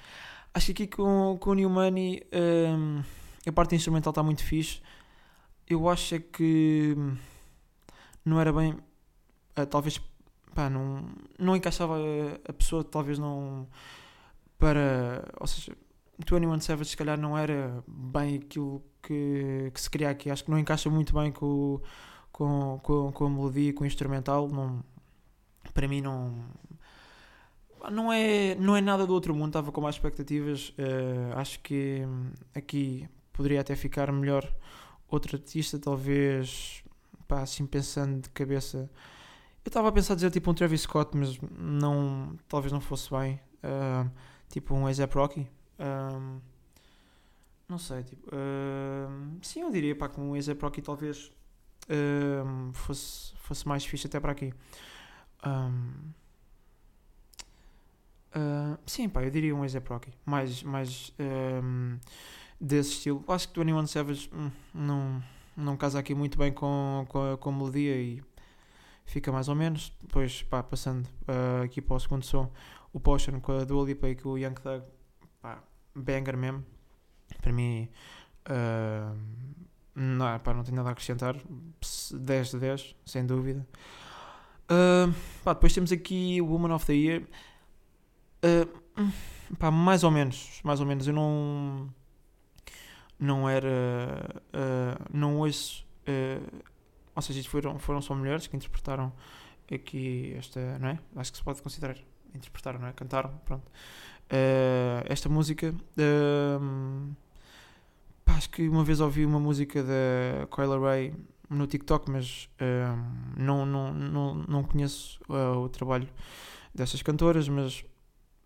acho 0.53 0.67
que 0.67 0.83
aqui 0.83 0.87
com, 0.87 1.37
com 1.37 1.49
o 1.49 1.53
New 1.53 1.69
Money 1.69 2.25
um, 2.33 3.03
a 3.45 3.51
parte 3.51 3.75
instrumental 3.75 4.11
está 4.11 4.23
muito 4.23 4.45
fixe. 4.45 4.81
Eu 5.67 5.89
acho 5.89 6.15
é 6.15 6.19
que 6.19 6.95
não 8.23 8.39
era 8.39 8.53
bem, 8.53 8.71
uh, 9.59 9.65
talvez 9.69 9.99
pá, 10.53 10.69
não, 10.69 11.05
não 11.37 11.55
encaixava 11.55 11.97
a, 12.47 12.53
pessoa, 12.53 12.83
talvez 12.83 13.17
não 13.17 13.67
para, 14.57 15.27
ou 15.39 15.47
seja, 15.47 15.75
21 16.19 16.59
Savage 16.59 16.91
se 16.91 16.97
calhar 16.97 17.19
não 17.19 17.37
era 17.37 17.83
bem 17.87 18.35
aquilo 18.37 18.83
que, 19.01 19.71
que 19.73 19.81
se 19.81 19.89
queria 19.89 20.09
aqui, 20.09 20.29
acho 20.29 20.43
que 20.43 20.51
não 20.51 20.59
encaixa 20.59 20.89
muito 20.89 21.13
bem 21.13 21.31
com, 21.31 21.81
com, 22.31 22.79
com, 22.83 23.11
com 23.11 23.25
a 23.25 23.29
melodia, 23.29 23.73
com 23.73 23.83
o 23.83 23.87
instrumental, 23.87 24.47
não, 24.49 24.83
para 25.73 25.87
mim 25.87 26.01
não 26.01 26.35
não 27.89 28.13
é, 28.13 28.55
não 28.55 28.75
é 28.75 28.81
nada 28.81 29.07
do 29.07 29.13
outro 29.13 29.33
mundo, 29.33 29.47
estava 29.47 29.71
com 29.71 29.81
mais 29.81 29.95
expectativas. 29.95 30.69
Uh, 30.69 31.35
acho 31.35 31.59
que 31.61 32.03
aqui 32.53 33.09
poderia 33.33 33.61
até 33.61 33.75
ficar 33.75 34.11
melhor 34.11 34.47
outro 35.09 35.35
artista, 35.35 35.79
talvez, 35.79 36.83
pá, 37.27 37.41
assim 37.41 37.65
pensando 37.65 38.21
de 38.21 38.29
cabeça. 38.29 38.89
Eu 39.63 39.69
estava 39.69 39.89
a 39.89 39.91
pensar 39.91 40.15
dizer 40.15 40.31
tipo 40.31 40.49
um 40.49 40.53
Travis 40.53 40.81
Scott, 40.81 41.15
mas 41.15 41.39
não, 41.57 42.35
talvez 42.47 42.71
não 42.71 42.81
fosse 42.81 43.09
bem. 43.11 43.39
Uh, 43.63 44.09
tipo 44.49 44.73
um 44.73 44.87
A$AP 44.87 45.13
Rocky. 45.13 45.47
Um, 45.79 46.39
não 47.69 47.77
sei, 47.77 48.03
tipo, 48.03 48.27
uh, 48.27 49.39
sim, 49.41 49.61
eu 49.61 49.71
diria 49.71 49.95
pá, 49.95 50.09
que 50.09 50.19
um 50.19 50.33
A$AP 50.33 50.61
Rocky 50.61 50.81
talvez 50.81 51.31
uh, 51.87 52.73
fosse, 52.73 53.33
fosse 53.37 53.67
mais 53.67 53.85
fixe 53.85 54.07
até 54.07 54.19
para 54.19 54.33
aqui. 54.33 54.53
Uh, 55.45 55.97
sim, 58.85 59.07
pá, 59.07 59.23
eu 59.23 59.29
diria 59.29 59.55
um 59.55 59.63
A$AP 59.63 59.87
Rocky, 59.87 60.13
mais, 60.25 60.63
mais 60.63 61.13
desse 62.59 62.91
estilo. 62.91 63.23
Acho 63.27 63.47
que 63.49 63.59
21 63.59 63.87
Savage 63.87 64.29
hum, 64.33 64.51
não, 64.73 65.23
não 65.55 65.77
casa 65.77 65.99
aqui 65.99 66.13
muito 66.13 66.37
bem 66.37 66.51
com, 66.51 67.05
com, 67.07 67.37
com 67.37 67.49
a 67.49 67.53
melodia 67.53 67.95
e 67.95 68.21
fica 69.05 69.31
mais 69.31 69.47
ou 69.47 69.55
menos. 69.55 69.93
Depois, 70.01 70.43
pá, 70.43 70.63
passando 70.63 71.05
uh, 71.27 71.63
aqui 71.63 71.81
para 71.81 71.95
o 71.95 71.99
segundo 71.99 72.23
som, 72.23 72.51
o 72.93 72.99
Potion 72.99 73.39
com 73.39 73.53
a 73.53 73.63
Dua 73.63 73.85
Lipa 73.85 74.09
e 74.09 74.15
com 74.15 74.29
o 74.29 74.37
Young 74.37 74.55
Thug, 74.55 74.83
pá, 75.41 75.61
banger 75.95 76.37
mesmo. 76.37 76.65
Para 77.41 77.51
mim, 77.51 77.89
uh, 78.47 79.17
não, 79.95 80.39
pá, 80.39 80.53
não 80.53 80.63
tenho 80.63 80.77
nada 80.77 80.89
a 80.89 80.91
acrescentar. 80.91 81.35
10 82.13 82.51
de 82.51 82.59
10, 82.59 82.95
sem 83.05 83.25
dúvida. 83.25 83.67
Uh, 84.63 85.13
pá, 85.43 85.53
depois 85.53 85.73
temos 85.73 85.91
aqui 85.91 86.41
o 86.41 86.47
Woman 86.47 86.73
of 86.73 86.85
the 86.85 86.93
Year. 86.93 87.23
Uh, 88.43 89.55
pá, 89.57 89.71
mais 89.71 90.03
ou 90.03 90.11
menos, 90.11 90.61
mais 90.63 90.79
ou 90.79 90.85
menos. 90.85 91.07
Eu 91.07 91.13
não 91.13 91.89
não 93.19 93.47
era 93.47 94.41
não 95.13 95.37
ouço 95.37 95.85
ou 97.15 97.21
seja, 97.21 97.43
foram, 97.49 97.77
foram 97.79 98.01
só 98.01 98.15
mulheres 98.15 98.47
que 98.47 98.55
interpretaram 98.55 99.11
aqui 99.71 100.33
esta, 100.37 100.77
não 100.79 100.89
é? 100.89 100.99
Acho 101.15 101.31
que 101.31 101.37
se 101.37 101.43
pode 101.43 101.61
considerar 101.61 101.95
interpretaram, 102.35 102.79
não 102.79 102.87
é? 102.87 102.93
Cantaram, 102.93 103.31
pronto. 103.45 103.67
Uh, 104.31 105.03
esta 105.05 105.27
música. 105.29 105.73
Uh, 105.97 107.15
pá, 108.23 108.33
acho 108.35 108.49
que 108.49 108.67
uma 108.67 108.83
vez 108.83 108.99
ouvi 108.99 109.25
uma 109.25 109.39
música 109.39 109.83
da 109.83 110.47
Coyle 110.49 110.79
Ray 110.79 111.13
no 111.49 111.67
TikTok, 111.67 112.09
mas 112.09 112.49
uh, 112.61 113.37
não, 113.37 113.65
não, 113.65 113.93
não, 113.93 114.35
não 114.35 114.63
conheço 114.63 115.19
o 115.27 115.67
trabalho 115.69 116.07
dessas 116.73 117.01
cantoras, 117.01 117.49
mas 117.49 117.83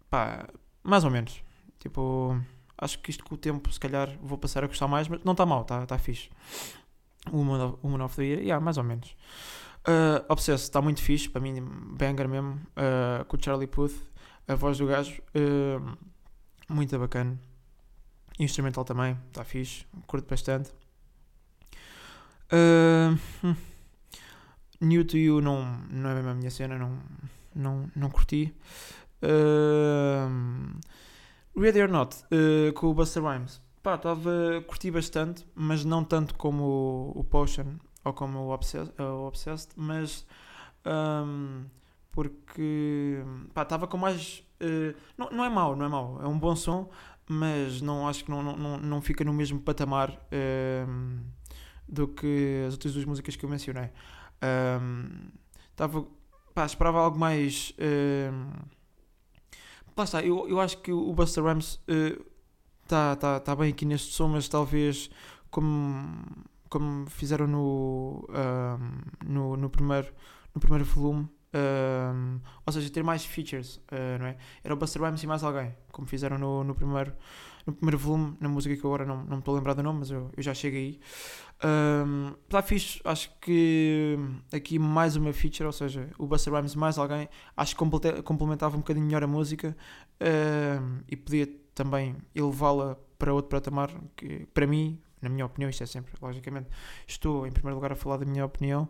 pá, 0.10 0.48
mais 0.84 1.04
ou 1.04 1.12
menos. 1.12 1.44
Tipo, 1.80 2.40
acho 2.78 2.98
que 3.00 3.12
isto 3.12 3.24
com 3.24 3.36
o 3.36 3.38
tempo, 3.38 3.72
se 3.72 3.80
calhar, 3.80 4.18
vou 4.22 4.38
passar 4.38 4.64
a 4.64 4.68
gostar 4.68 4.88
mais, 4.88 5.08
mas 5.08 5.24
não 5.24 5.34
está 5.34 5.46
mal, 5.46 5.62
está 5.62 5.86
tá 5.86 5.98
fixe. 6.00 6.30
O 7.32 7.38
Woman 7.38 8.04
of 8.04 8.16
the 8.16 8.24
Year, 8.24 8.42
yeah, 8.42 8.64
mais 8.64 8.78
ou 8.78 8.84
menos. 8.84 9.16
Uh, 9.88 10.26
Obsessed 10.30 10.64
está 10.64 10.82
muito 10.82 11.02
fixe, 11.02 11.30
para 11.30 11.42
mim, 11.42 11.62
banger 11.62 12.28
mesmo, 12.28 12.56
uh, 12.76 13.24
com 13.26 13.38
o 13.38 13.44
Charlie 13.44 13.68
Puth, 13.68 13.94
a 14.48 14.56
voz 14.56 14.78
do 14.78 14.88
gajo, 14.88 15.22
uh, 15.36 15.98
muito 16.68 16.98
bacana. 16.98 17.40
Instrumental 18.40 18.84
também, 18.84 19.18
está 19.28 19.44
fixe, 19.44 19.86
curto 20.08 20.28
bastante. 20.28 20.72
Uh, 22.52 23.18
New 24.82 25.06
to 25.06 25.18
You 25.18 25.42
não, 25.42 25.64
não 25.90 26.10
é 26.10 26.16
mesmo 26.16 26.30
a 26.30 26.36
minha 26.36 26.52
cena, 26.52 26.78
não, 26.78 27.00
não, 27.56 27.92
não 27.96 28.10
curti. 28.10 28.56
Uh, 29.22 30.80
Ready 31.56 31.82
or 31.82 31.90
Not, 31.90 32.18
uh, 32.26 32.74
com 32.74 32.88
o 32.88 32.94
Buster 32.94 33.24
Rhymes. 33.24 33.62
Pá, 33.86 33.94
estava 33.94 34.64
curti 34.66 34.90
bastante, 34.90 35.46
mas 35.54 35.86
não 35.86 36.04
tanto 36.04 36.34
como 36.34 36.64
o, 36.64 37.20
o 37.20 37.24
Potion 37.24 37.76
ou 38.04 38.14
como 38.14 38.40
o 38.40 38.50
Obsessed, 38.52 38.92
o 39.00 39.28
Obsessed 39.28 39.74
mas 39.76 40.26
um, 40.84 41.66
porque 42.12 43.24
estava 43.56 43.86
com 43.86 43.96
mais. 43.96 44.44
Uh, 44.60 44.98
não, 45.16 45.30
não 45.30 45.46
é 45.46 45.50
mau, 45.50 45.76
não 45.76 45.86
é 45.86 45.88
mau, 45.88 46.20
é 46.20 46.28
um 46.28 46.40
bom 46.40 46.56
som, 46.56 46.90
mas 47.30 47.80
não 47.80 48.08
acho 48.08 48.26
que 48.26 48.32
não, 48.32 48.42
não, 48.42 48.78
não 48.80 49.02
fica 49.04 49.24
no 49.24 49.32
mesmo 49.32 49.60
patamar 49.60 50.20
um, 50.90 51.20
do 51.88 52.08
que 52.08 52.64
as 52.68 52.74
outras 52.74 52.92
duas 52.92 53.06
músicas 53.06 53.36
que 53.36 53.46
eu 53.46 53.50
mencionei. 53.52 53.92
Estava. 55.70 56.00
Um, 56.00 56.08
pá, 56.56 56.66
esperava 56.66 57.02
algo 57.02 57.20
mais. 57.20 57.72
Um, 57.78 58.50
lá 59.96 60.06
está, 60.06 60.24
eu, 60.24 60.50
eu 60.50 60.60
acho 60.60 60.80
que 60.80 60.92
o 60.92 61.14
Buster 61.14 61.44
Rhymes 61.44 61.80
está 62.86 63.16
tá, 63.16 63.40
tá 63.40 63.56
bem 63.56 63.72
aqui 63.72 63.86
neste 63.86 64.14
som, 64.14 64.28
mas 64.28 64.48
talvez 64.48 65.10
como 65.50 66.06
como 66.70 67.10
fizeram 67.10 67.48
no, 67.48 68.28
um, 68.30 69.34
no, 69.34 69.56
no, 69.56 69.70
primeiro, 69.70 70.12
no 70.54 70.60
primeiro 70.60 70.84
volume. 70.84 71.30
Um, 71.56 72.42
ou 72.66 72.74
seja, 72.74 72.90
ter 72.90 73.02
mais 73.02 73.24
features, 73.24 73.78
uh, 73.90 74.20
não 74.20 74.26
é? 74.26 74.36
Era 74.62 74.74
o 74.74 74.78
Buster 74.78 75.02
Rhymes 75.02 75.24
e 75.24 75.28
mais 75.28 75.42
alguém, 75.42 75.74
como 75.90 76.06
fizeram 76.06 76.38
no, 76.38 76.66
no, 76.66 76.76
primeiro, 76.76 77.14
no 77.66 77.72
primeiro 77.72 77.98
volume, 77.98 78.36
na 78.42 78.50
música 78.50 78.76
que 78.76 78.86
agora 78.86 79.06
não, 79.06 79.24
não 79.24 79.38
me 79.38 79.40
estou 79.40 79.54
a 79.54 79.58
lembrar 79.58 79.74
do 79.74 79.82
nome, 79.82 80.00
mas 80.00 80.12
eu, 80.12 80.30
eu 80.36 80.44
já 80.44 80.54
cheguei 80.54 80.82
aí. 80.82 81.00
Um, 82.06 82.34
está 82.44 82.62
fixe, 82.62 83.00
acho 83.06 83.32
que 83.40 84.20
aqui 84.52 84.78
mais 84.78 85.16
uma 85.16 85.32
feature, 85.32 85.66
ou 85.66 85.72
seja, 85.72 86.10
o 86.18 86.28
Buster 86.28 86.54
Rhymes 86.54 86.76
mais 86.76 86.98
alguém, 86.98 87.30
acho 87.56 87.74
que 87.74 88.22
complementava 88.22 88.76
um 88.76 88.80
bocadinho 88.80 89.06
melhor 89.06 89.24
a 89.24 89.28
música 89.28 89.78
um, 90.20 91.00
e 91.08 91.16
podia 91.16 91.48
também 91.76 92.16
elevá-la 92.34 92.98
para 93.20 93.34
outro 93.34 93.50
patamar 93.50 93.92
que 94.16 94.48
para 94.54 94.66
mim 94.66 95.00
na 95.26 95.30
minha 95.30 95.46
opinião, 95.46 95.70
isto 95.70 95.82
é 95.84 95.88
sempre, 95.88 96.14
logicamente, 96.22 96.70
estou 97.08 97.48
em 97.48 97.52
primeiro 97.52 97.76
lugar 97.76 97.92
a 97.92 97.96
falar 97.96 98.18
da 98.18 98.26
minha 98.26 98.46
opinião, 98.46 98.88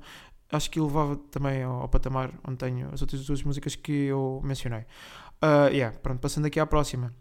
acho 0.51 0.69
que 0.69 0.79
levava 0.79 1.15
também 1.15 1.63
ao, 1.63 1.81
ao, 1.81 1.87
patamar 1.87 2.31
onde 2.45 2.57
tenho 2.57 2.89
as 2.93 3.01
outras 3.01 3.25
duas 3.25 3.41
músicas 3.41 3.75
que 3.75 3.91
eu 3.91 4.41
mencionei. 4.43 4.81
Uh, 5.41 5.71
yeah, 5.71 5.97
pronto, 5.97 6.19
passando 6.19 6.45
aqui 6.45 6.59
à 6.59 6.65
próxima. 6.65 7.13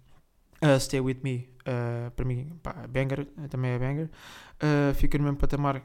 Uh, 0.63 0.81
Stay 0.81 1.01
With 1.01 1.19
Me, 1.23 1.49
uh, 1.61 2.11
para 2.13 2.25
mim, 2.25 2.59
pá, 2.63 2.87
banger, 2.89 3.27
também 3.49 3.73
é 3.73 3.79
banger. 3.79 4.11
Uh, 4.57 4.95
fica 4.95 5.17
no 5.19 5.25
mesmo 5.25 5.39
patamar 5.39 5.83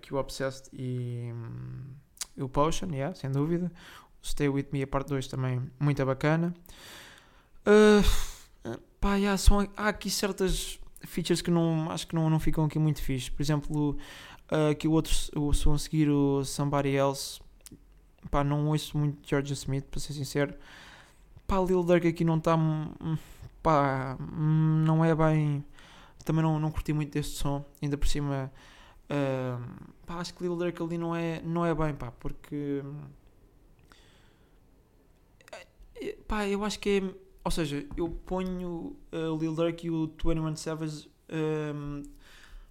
que 0.00 0.12
o 0.14 0.18
Obsessed 0.18 0.68
e 0.72 1.32
um, 1.32 2.44
o 2.44 2.48
Potion, 2.48 2.88
yeah, 2.92 3.14
sem 3.14 3.30
dúvida. 3.30 3.72
Stay 4.22 4.48
With 4.48 4.66
Me, 4.72 4.82
a 4.82 4.86
parte 4.86 5.08
2 5.08 5.26
também, 5.28 5.62
muito 5.80 6.04
bacana. 6.04 6.54
Pá, 9.00 9.16
yeah, 9.16 9.36
são, 9.36 9.60
há 9.76 9.88
aqui 9.88 10.10
certas 10.10 10.78
features 11.06 11.40
que 11.40 11.50
não, 11.50 11.90
acho 11.90 12.06
que 12.06 12.14
não, 12.14 12.28
não 12.28 12.40
ficam 12.40 12.64
aqui 12.64 12.78
muito 12.78 13.02
fixe. 13.02 13.30
Por 13.30 13.42
exemplo, 13.42 13.96
uh, 14.50 14.70
aqui 14.70 14.88
o 14.88 14.92
outro, 14.92 15.12
o 15.36 15.52
som 15.52 15.74
a 15.74 15.78
seguir, 15.78 16.08
o 16.08 16.44
Somebody 16.44 16.90
Else, 16.90 17.40
pá, 18.30 18.42
não 18.42 18.68
ouço 18.68 18.96
muito 18.98 19.28
Georgia 19.28 19.54
Smith, 19.54 19.84
para 19.84 20.00
ser 20.00 20.12
sincero. 20.12 20.54
Pá, 21.46 21.58
Lil 21.60 21.82
Durk 21.82 22.06
aqui 22.06 22.24
não 22.24 22.36
está, 22.36 22.56
pá, 23.62 24.16
não 24.18 25.04
é 25.04 25.14
bem, 25.14 25.64
também 26.24 26.42
não, 26.42 26.58
não 26.58 26.70
curti 26.70 26.92
muito 26.92 27.12
deste 27.12 27.36
som, 27.36 27.64
ainda 27.80 27.96
por 27.96 28.06
cima, 28.06 28.52
uh, 29.04 29.84
pá, 30.04 30.16
acho 30.16 30.34
que 30.34 30.42
Lil 30.42 30.56
Durk 30.56 30.82
ali 30.82 30.98
não 30.98 31.16
é, 31.16 31.40
não 31.42 31.64
é 31.64 31.74
bem, 31.74 31.94
pá, 31.94 32.10
porque, 32.10 32.82
pá, 36.26 36.46
eu 36.46 36.62
acho 36.64 36.78
que 36.78 36.90
é 36.90 37.27
ou 37.48 37.50
seja, 37.50 37.86
eu 37.96 38.10
ponho 38.10 38.94
uh, 39.10 39.34
o 39.34 39.38
Lil 39.38 39.54
Durk 39.54 39.86
e 39.86 39.90
o 39.90 40.06
21 40.22 40.54
Savage 40.54 41.10
um, 41.30 42.02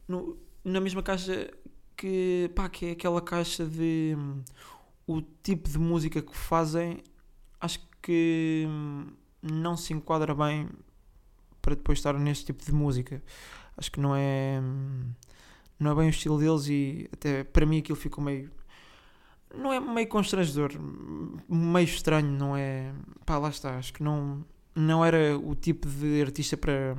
no, 0.08 0.38
na 0.64 0.80
mesma 0.80 1.02
caixa 1.02 1.50
que, 1.96 2.52
pá, 2.54 2.70
que 2.70 2.86
é 2.86 2.92
aquela 2.92 3.20
caixa 3.20 3.66
de 3.66 4.16
um, 4.16 4.44
o 5.08 5.24
tipo 5.42 5.68
de 5.68 5.80
música 5.80 6.22
que 6.22 6.38
fazem 6.38 7.04
acho 7.60 7.80
que 8.04 8.68
um, 8.68 9.08
não 9.42 9.76
se 9.76 9.94
enquadra 9.94 10.36
bem 10.36 10.70
para 11.60 11.74
depois 11.74 11.98
estar 11.98 12.14
neste 12.14 12.46
tipo 12.46 12.64
de 12.64 12.72
música. 12.72 13.24
Acho 13.76 13.92
que 13.92 14.00
não 14.00 14.16
é 14.16 14.60
hum, 14.62 15.10
não 15.80 15.90
é 15.90 15.96
bem 15.96 16.06
o 16.06 16.12
estilo 16.12 16.38
deles 16.38 16.68
e 16.68 17.10
até 17.12 17.44
para 17.44 17.66
mim 17.66 17.80
aquilo 17.80 17.98
ficou 17.98 18.24
meio 18.24 18.52
não 19.56 19.74
é 19.74 19.80
meio 19.80 20.08
constrangedor 20.08 20.72
meio 21.50 21.86
estranho 21.86 22.30
não 22.30 22.56
é 22.56 22.94
pá 23.26 23.40
lá 23.40 23.50
está 23.50 23.76
acho 23.80 23.92
que 23.92 24.04
não 24.04 24.46
não 24.78 25.04
era 25.04 25.38
o 25.38 25.56
tipo 25.56 25.88
de 25.88 26.22
artista 26.22 26.56
para, 26.56 26.96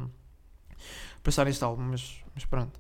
para 1.23 1.31
estar 1.31 1.45
neste 1.45 1.63
álbum, 1.63 1.83
mas, 1.83 2.23
mas 2.35 2.45
pronto. 2.45 2.79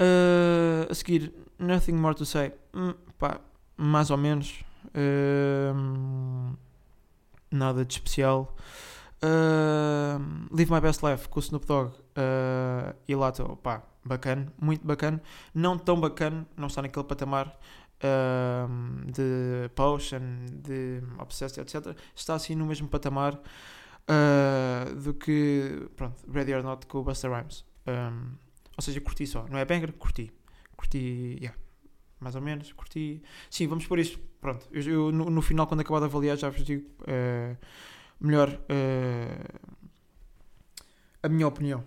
Uh, 0.00 0.90
a 0.90 0.94
seguir, 0.94 1.32
Nothing 1.58 1.92
More 1.92 2.14
to 2.14 2.26
Say, 2.26 2.52
hum, 2.74 2.94
pá, 3.18 3.40
mais 3.76 4.10
ou 4.10 4.16
menos. 4.16 4.64
Um, 4.94 6.54
nada 7.50 7.84
de 7.84 7.94
especial. 7.94 8.56
Uh, 9.22 10.18
Live 10.50 10.72
My 10.72 10.80
Best 10.80 11.04
Life 11.04 11.28
com 11.28 11.38
o 11.38 11.42
Snoop 11.42 11.66
Dogg 11.66 11.90
uh, 11.90 12.96
e 13.06 13.14
Lato, 13.14 13.58
pá, 13.62 13.82
bacana, 14.04 14.52
muito 14.60 14.84
bacana. 14.84 15.22
Não 15.54 15.78
tão 15.78 16.00
bacana, 16.00 16.46
não 16.56 16.66
está 16.66 16.82
naquele 16.82 17.04
patamar 17.04 17.46
uh, 18.02 19.10
de 19.10 19.68
Potion, 19.74 20.46
de 20.50 21.02
Obsessed, 21.18 21.60
etc. 21.60 21.96
Está 22.14 22.34
assim 22.34 22.54
no 22.54 22.66
mesmo 22.66 22.88
patamar 22.88 23.38
uh, 24.10 24.94
do 24.96 25.14
que, 25.14 25.88
pronto, 25.96 26.16
Ready 26.30 26.54
or 26.54 26.62
Not 26.62 26.86
com 26.86 26.98
o 26.98 27.04
Buster 27.04 27.30
Rhymes. 27.30 27.64
Um, 27.86 28.32
ou 28.76 28.82
seja, 28.82 29.00
curti 29.00 29.26
só, 29.26 29.46
não 29.48 29.58
é 29.58 29.64
banger? 29.64 29.92
Curti. 29.92 30.32
Curti, 30.76 31.38
yeah, 31.40 31.56
mais 32.18 32.34
ou 32.34 32.42
menos, 32.42 32.72
curti. 32.72 33.22
Sim, 33.48 33.68
vamos 33.68 33.86
por 33.86 33.98
isto, 33.98 34.18
pronto. 34.40 34.66
Eu, 34.72 34.82
eu 34.82 35.12
no, 35.12 35.30
no, 35.30 35.42
final, 35.42 35.66
quando 35.66 35.80
acabar 35.80 36.00
de 36.00 36.06
avaliar, 36.06 36.36
já 36.36 36.50
vos 36.50 36.64
digo 36.64 36.88
uh, 37.02 37.56
melhor 38.20 38.48
uh, 38.48 39.60
a 41.22 41.28
minha 41.28 41.46
opinião 41.46 41.84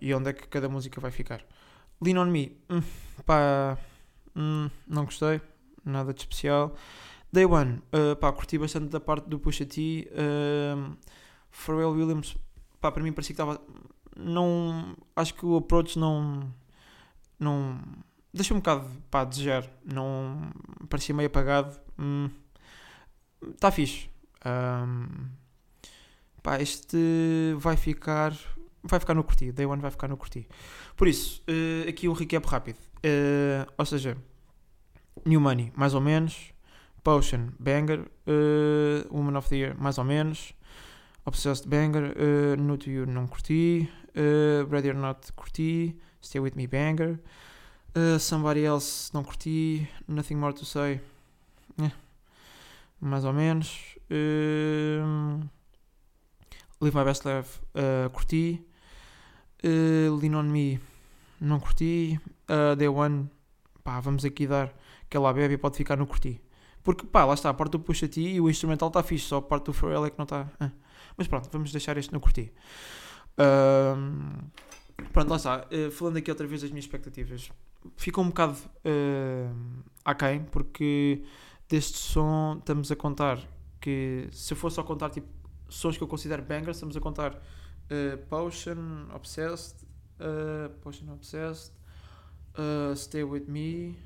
e 0.00 0.14
onde 0.14 0.30
é 0.30 0.32
que 0.32 0.46
cada 0.46 0.68
música 0.68 1.00
vai 1.00 1.10
ficar. 1.10 1.44
Lean 2.00 2.20
on 2.20 2.26
Me, 2.26 2.56
hum, 2.70 2.80
pá, 3.26 3.76
hum, 4.36 4.70
não 4.86 5.04
gostei, 5.04 5.40
nada 5.84 6.14
de 6.14 6.20
especial. 6.20 6.76
Day 7.32 7.44
One, 7.44 7.82
uh, 7.92 8.14
pá, 8.14 8.30
curti 8.30 8.58
bastante 8.58 8.88
da 8.88 9.00
parte 9.00 9.28
do 9.28 9.38
Pusha 9.40 9.64
T. 9.64 10.08
Uh, 10.12 10.96
Pharrell 11.52 11.92
Williams, 11.92 12.36
pá, 12.80 12.90
para 12.90 13.02
mim 13.02 13.12
parecia 13.12 13.36
que 13.36 13.40
estava. 13.40 13.60
Não. 14.16 14.96
Acho 15.14 15.34
que 15.34 15.46
o 15.46 15.56
approach 15.56 15.98
não. 15.98 16.52
Não. 17.38 17.78
Deixa 18.34 18.54
um 18.54 18.56
bocado 18.56 18.88
pá, 19.10 19.24
desejar. 19.24 19.68
Não. 19.84 20.50
Parecia 20.88 21.14
meio 21.14 21.28
apagado. 21.28 21.78
Está 23.54 23.68
hum, 23.68 23.72
fixe. 23.72 24.10
Um, 24.44 25.28
pá, 26.42 26.60
este 26.60 27.54
vai 27.58 27.76
ficar. 27.76 28.34
Vai 28.82 28.98
ficar 28.98 29.14
no 29.14 29.22
curti. 29.22 29.52
Day 29.52 29.66
One 29.66 29.80
vai 29.80 29.90
ficar 29.90 30.08
no 30.08 30.16
curti. 30.16 30.48
Por 30.96 31.06
isso, 31.06 31.42
uh, 31.48 31.88
aqui 31.88 32.08
um 32.08 32.12
recap 32.12 32.44
rápido. 32.48 32.78
Uh, 32.98 33.70
ou 33.78 33.86
seja, 33.86 34.16
New 35.24 35.40
Money, 35.40 35.72
mais 35.76 35.94
ou 35.94 36.00
menos. 36.00 36.52
Potion, 37.04 37.50
Banger. 37.58 38.00
Uh, 38.26 39.14
Woman 39.14 39.36
of 39.36 39.48
the 39.48 39.56
Year, 39.56 39.76
mais 39.78 39.98
ou 39.98 40.04
menos. 40.04 40.54
Obsessed 41.24 41.68
Banger, 41.68 42.16
uh, 42.16 42.56
New 42.60 42.76
to 42.76 42.90
You 42.90 43.06
não 43.06 43.28
curti, 43.28 43.88
uh, 44.16 44.66
Ready 44.68 44.88
or 44.88 44.94
Not 44.94 45.32
curti, 45.36 45.96
Stay 46.20 46.40
With 46.40 46.56
Me 46.56 46.66
Banger, 46.66 47.20
uh, 47.94 48.18
Somebody 48.18 48.64
Else 48.64 49.12
não 49.14 49.22
curti, 49.22 49.88
Nothing 50.08 50.34
More 50.34 50.52
to 50.52 50.64
Say, 50.64 51.00
eh, 51.80 51.92
mais 53.00 53.24
ou 53.24 53.32
menos, 53.32 53.96
uh, 54.10 55.48
Live 56.80 56.96
My 56.96 57.04
Best 57.04 57.24
Life 57.24 57.60
curti, 58.12 58.60
Lean 59.62 60.34
On 60.34 60.42
Me 60.42 60.80
não 61.40 61.60
curti, 61.60 62.18
Day 62.76 62.88
One, 62.88 63.30
pá, 63.84 64.00
vamos 64.00 64.24
aqui 64.24 64.48
dar 64.48 64.74
aquela 65.04 65.32
bebê 65.32 65.56
pode 65.56 65.76
ficar 65.76 65.96
no 65.96 66.04
curti. 66.04 66.42
Porque, 66.82 67.06
pá, 67.06 67.24
lá 67.24 67.34
está, 67.34 67.48
a 67.48 67.54
parte 67.54 67.70
do 67.70 67.78
puxa 67.78 68.08
ti 68.08 68.22
e 68.22 68.40
o 68.40 68.50
instrumental 68.50 68.88
está 68.88 69.04
fixe, 69.04 69.26
só 69.26 69.36
a 69.36 69.42
parte 69.42 69.66
do 69.66 69.72
Pharrell 69.72 70.06
é 70.06 70.10
que 70.10 70.18
não 70.18 70.24
está... 70.24 70.48
Mas 71.16 71.28
pronto, 71.28 71.48
vamos 71.52 71.72
deixar 71.72 71.96
este 71.96 72.12
no 72.12 72.20
curti. 72.20 72.52
Um, 73.38 74.50
pronto, 75.12 75.30
lá 75.30 75.36
está. 75.36 75.66
Uh, 75.70 75.90
falando 75.90 76.16
aqui 76.18 76.30
outra 76.30 76.46
vez 76.46 76.62
das 76.62 76.70
minhas 76.70 76.84
expectativas. 76.84 77.50
Ficou 77.96 78.24
um 78.24 78.28
bocado 78.28 78.56
uh, 78.84 79.84
aquém, 80.04 80.44
porque 80.44 81.24
deste 81.68 81.98
som 81.98 82.56
estamos 82.58 82.90
a 82.92 82.96
contar 82.96 83.38
que 83.80 84.28
se 84.30 84.52
eu 84.52 84.56
for 84.56 84.70
só 84.70 84.82
contar 84.82 85.10
tipo 85.10 85.26
sons 85.68 85.96
que 85.96 86.02
eu 86.02 86.08
considero 86.08 86.42
bangers, 86.42 86.76
estamos 86.76 86.96
a 86.96 87.00
contar 87.00 87.34
uh, 87.34 88.18
Potion, 88.28 89.08
Obsessed, 89.14 89.84
uh, 90.20 90.68
Potion 90.80 91.12
Obsessed, 91.12 91.72
uh, 92.56 92.94
Stay 92.94 93.24
With 93.24 93.46
Me. 93.48 93.98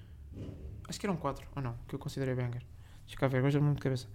Acho 0.89 1.01
que 1.01 1.07
eram 1.07 1.17
quatro, 1.17 1.47
ou 1.55 1.63
não, 1.63 1.77
que 1.89 1.95
eu 1.95 1.99
considerei 1.99 2.35
banger. 2.35 2.65
Deixa 3.05 3.19
cá 3.19 3.29
ver, 3.29 3.39
agora 3.39 3.51
já 3.51 3.61
me 3.61 3.75
de 3.75 3.81
cabeça. 3.81 4.09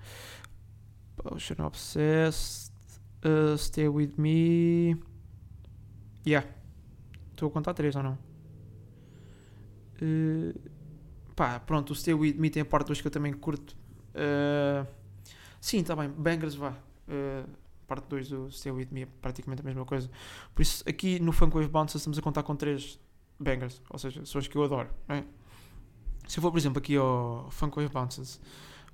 Potion 1.18 1.66
Obsessed. 1.66 2.71
Uh, 3.24 3.58
stay 3.58 3.88
with 3.88 4.14
me. 4.18 4.98
Yeah. 6.26 6.48
Estou 7.32 7.50
a 7.50 7.52
contar 7.52 7.74
três 7.74 7.96
ou 7.96 8.04
não? 8.04 8.18
Uh, 10.02 10.54
pá, 11.36 11.60
pronto, 11.60 11.92
o 11.92 11.96
Stay 11.96 12.14
With 12.14 12.34
Me 12.34 12.50
tem 12.50 12.62
a 12.62 12.66
parte 12.66 12.88
2 12.88 13.02
que 13.02 13.08
eu 13.08 13.12
também 13.12 13.34
curto. 13.34 13.76
Uh, 14.16 14.86
sim, 15.60 15.80
está 15.80 15.96
bem. 15.96 16.10
Bangers, 16.10 16.56
vá. 16.56 16.72
Uh, 17.08 17.50
parte 17.88 18.08
2 18.10 18.30
do 18.30 18.52
Stay 18.52 18.72
With 18.72 18.90
Me 18.92 19.04
é 19.04 19.08
praticamente 19.22 19.62
a 19.62 19.66
mesma 19.66 19.86
coisa. 19.86 20.10
Por 20.54 20.62
isso, 20.62 20.84
aqui 20.88 21.20
no 21.20 21.32
Funk 21.32 21.56
Wave 21.56 21.68
Bounce 21.68 21.98
estamos 21.98 22.18
a 22.18 22.22
contar 22.22 22.44
com 22.44 22.56
três 22.56 23.00
bangers. 23.40 23.82
Ou 23.90 24.00
seja, 24.00 24.26
são 24.26 24.40
as 24.40 24.48
que 24.48 24.56
eu 24.56 24.64
adoro. 24.64 24.90
É? 25.10 25.24
Se 26.28 26.38
eu 26.38 26.42
for, 26.42 26.52
por 26.52 26.58
exemplo, 26.58 26.80
aqui 26.80 26.96
ao 26.96 27.50
Funk 27.52 27.76
Wave 27.76 27.92
Bounces, 27.92 28.40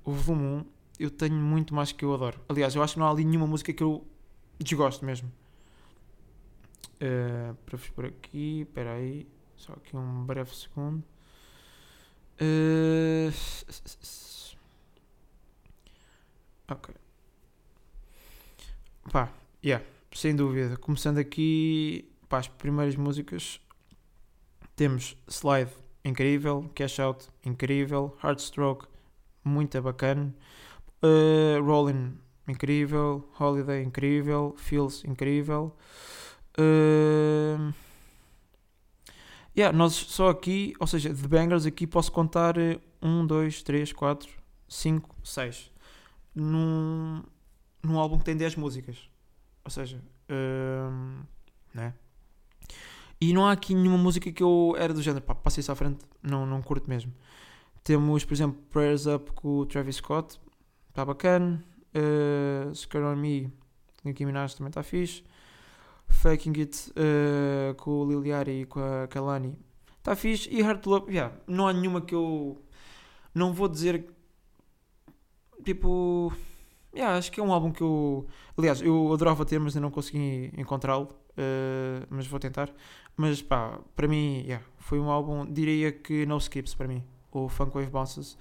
o 0.04 0.12
volume 0.12 0.44
1, 0.44 0.64
eu 1.00 1.10
tenho 1.10 1.36
muito 1.36 1.74
mais 1.74 1.92
que 1.92 2.04
eu 2.04 2.12
adoro. 2.14 2.40
Aliás, 2.48 2.74
eu 2.74 2.82
acho 2.82 2.94
que 2.94 2.98
não 2.98 3.06
há 3.06 3.10
ali 3.10 3.24
nenhuma 3.24 3.46
música 3.46 3.72
que 3.72 3.82
eu 3.82 4.06
Desgosto 4.60 5.04
mesmo. 5.04 5.30
Uh, 7.00 7.54
para 7.64 7.78
por 7.94 8.06
aqui, 8.06 8.62
espera 8.62 8.94
aí, 8.94 9.26
só 9.56 9.72
aqui 9.72 9.96
um 9.96 10.24
breve 10.24 10.54
segundo. 10.54 11.04
Uh, 12.40 13.32
ok. 16.68 16.94
Pá, 19.12 19.32
yeah, 19.64 19.84
sem 20.12 20.34
dúvida. 20.34 20.76
Começando 20.76 21.18
aqui, 21.18 22.10
pá, 22.28 22.38
as 22.38 22.48
primeiras 22.48 22.96
músicas. 22.96 23.60
Temos 24.74 25.16
Slide, 25.28 25.72
incrível. 26.04 26.70
Cash 26.74 26.98
Out, 27.00 27.28
incrível. 27.44 28.16
Heartstroke, 28.22 28.86
muito 29.44 29.80
bacana. 29.80 30.34
Uh, 31.02 31.62
Rolling, 31.64 32.18
incrível. 32.48 33.28
Holiday, 33.38 33.82
incrível. 33.82 34.54
Feels, 34.56 35.04
incrível. 35.04 35.76
Uh... 36.58 37.72
Yeah, 39.56 39.76
nós 39.76 39.92
só 39.94 40.28
aqui, 40.28 40.72
ou 40.78 40.86
seja, 40.86 41.12
de 41.12 41.26
bangers 41.26 41.66
aqui 41.66 41.84
posso 41.84 42.12
contar 42.12 42.54
1, 43.02 43.26
2, 43.26 43.62
3, 43.64 43.92
4, 43.92 44.30
5, 44.68 45.16
6 45.24 45.72
num, 46.32 47.22
num 47.82 47.98
álbum 47.98 48.18
que 48.18 48.24
tem 48.24 48.36
10 48.36 48.54
músicas. 48.54 48.96
Ou 49.64 49.70
seja, 49.70 50.00
uh, 50.30 51.26
né? 51.74 51.92
E 53.20 53.32
não 53.32 53.46
há 53.46 53.52
aqui 53.52 53.74
nenhuma 53.74 53.98
música 53.98 54.30
que 54.30 54.42
eu 54.42 54.74
era 54.78 54.94
do 54.94 55.02
género, 55.02 55.24
pá, 55.24 55.34
passei 55.34 55.60
isso 55.60 55.72
à 55.72 55.74
frente, 55.74 55.98
não, 56.22 56.46
não 56.46 56.62
curto 56.62 56.88
mesmo. 56.88 57.12
Temos, 57.82 58.24
por 58.24 58.34
exemplo, 58.34 58.62
Prayers 58.70 59.06
Up 59.06 59.32
com 59.32 59.58
o 59.58 59.66
Travis 59.66 59.96
Scott, 59.96 60.38
está 60.88 61.04
bacana. 61.04 61.64
Uh, 61.94 62.74
Scar 62.74 63.02
on 63.02 63.16
Me, 63.16 63.52
Nicki 64.04 64.24
Minaj 64.24 64.54
também 64.54 64.68
está 64.70 64.82
fixe. 64.82 65.24
Faking 66.08 66.52
It 66.58 66.90
uh, 66.90 67.74
com 67.74 67.90
o 67.90 68.10
Liliari 68.10 68.62
e 68.62 68.66
com 68.66 68.80
a 68.80 69.06
Kalani 69.08 69.56
está 69.98 70.16
fixe. 70.16 70.48
E 70.50 70.60
Heart 70.60 70.86
Love, 70.86 71.12
yeah, 71.12 71.34
não 71.46 71.68
há 71.68 71.72
nenhuma 71.72 72.00
que 72.00 72.14
eu 72.14 72.60
não 73.34 73.52
vou 73.52 73.68
dizer 73.68 74.06
tipo. 75.64 76.32
Yeah, 76.94 77.18
acho 77.18 77.30
que 77.30 77.38
é 77.38 77.42
um 77.42 77.52
álbum 77.52 77.70
que 77.70 77.82
eu. 77.82 78.26
Aliás, 78.56 78.80
eu 78.80 79.12
adorava 79.12 79.44
ter, 79.44 79.58
mas 79.60 79.76
ainda 79.76 79.86
não 79.86 79.90
consegui 79.90 80.52
encontrá-lo. 80.56 81.08
Uh, 81.32 82.06
mas 82.10 82.26
vou 82.26 82.40
tentar. 82.40 82.72
Mas 83.16 83.42
pá, 83.42 83.78
para 83.94 84.08
mim, 84.08 84.42
yeah, 84.44 84.64
foi 84.78 84.98
um 84.98 85.10
álbum, 85.10 85.46
diria 85.46 85.92
que 85.92 86.26
no 86.26 86.38
skips 86.38 86.74
para 86.74 86.88
mim. 86.88 87.04
O 87.30 87.48
Funk 87.48 87.74
Wave 87.74 87.90
Bounces. 87.90 88.36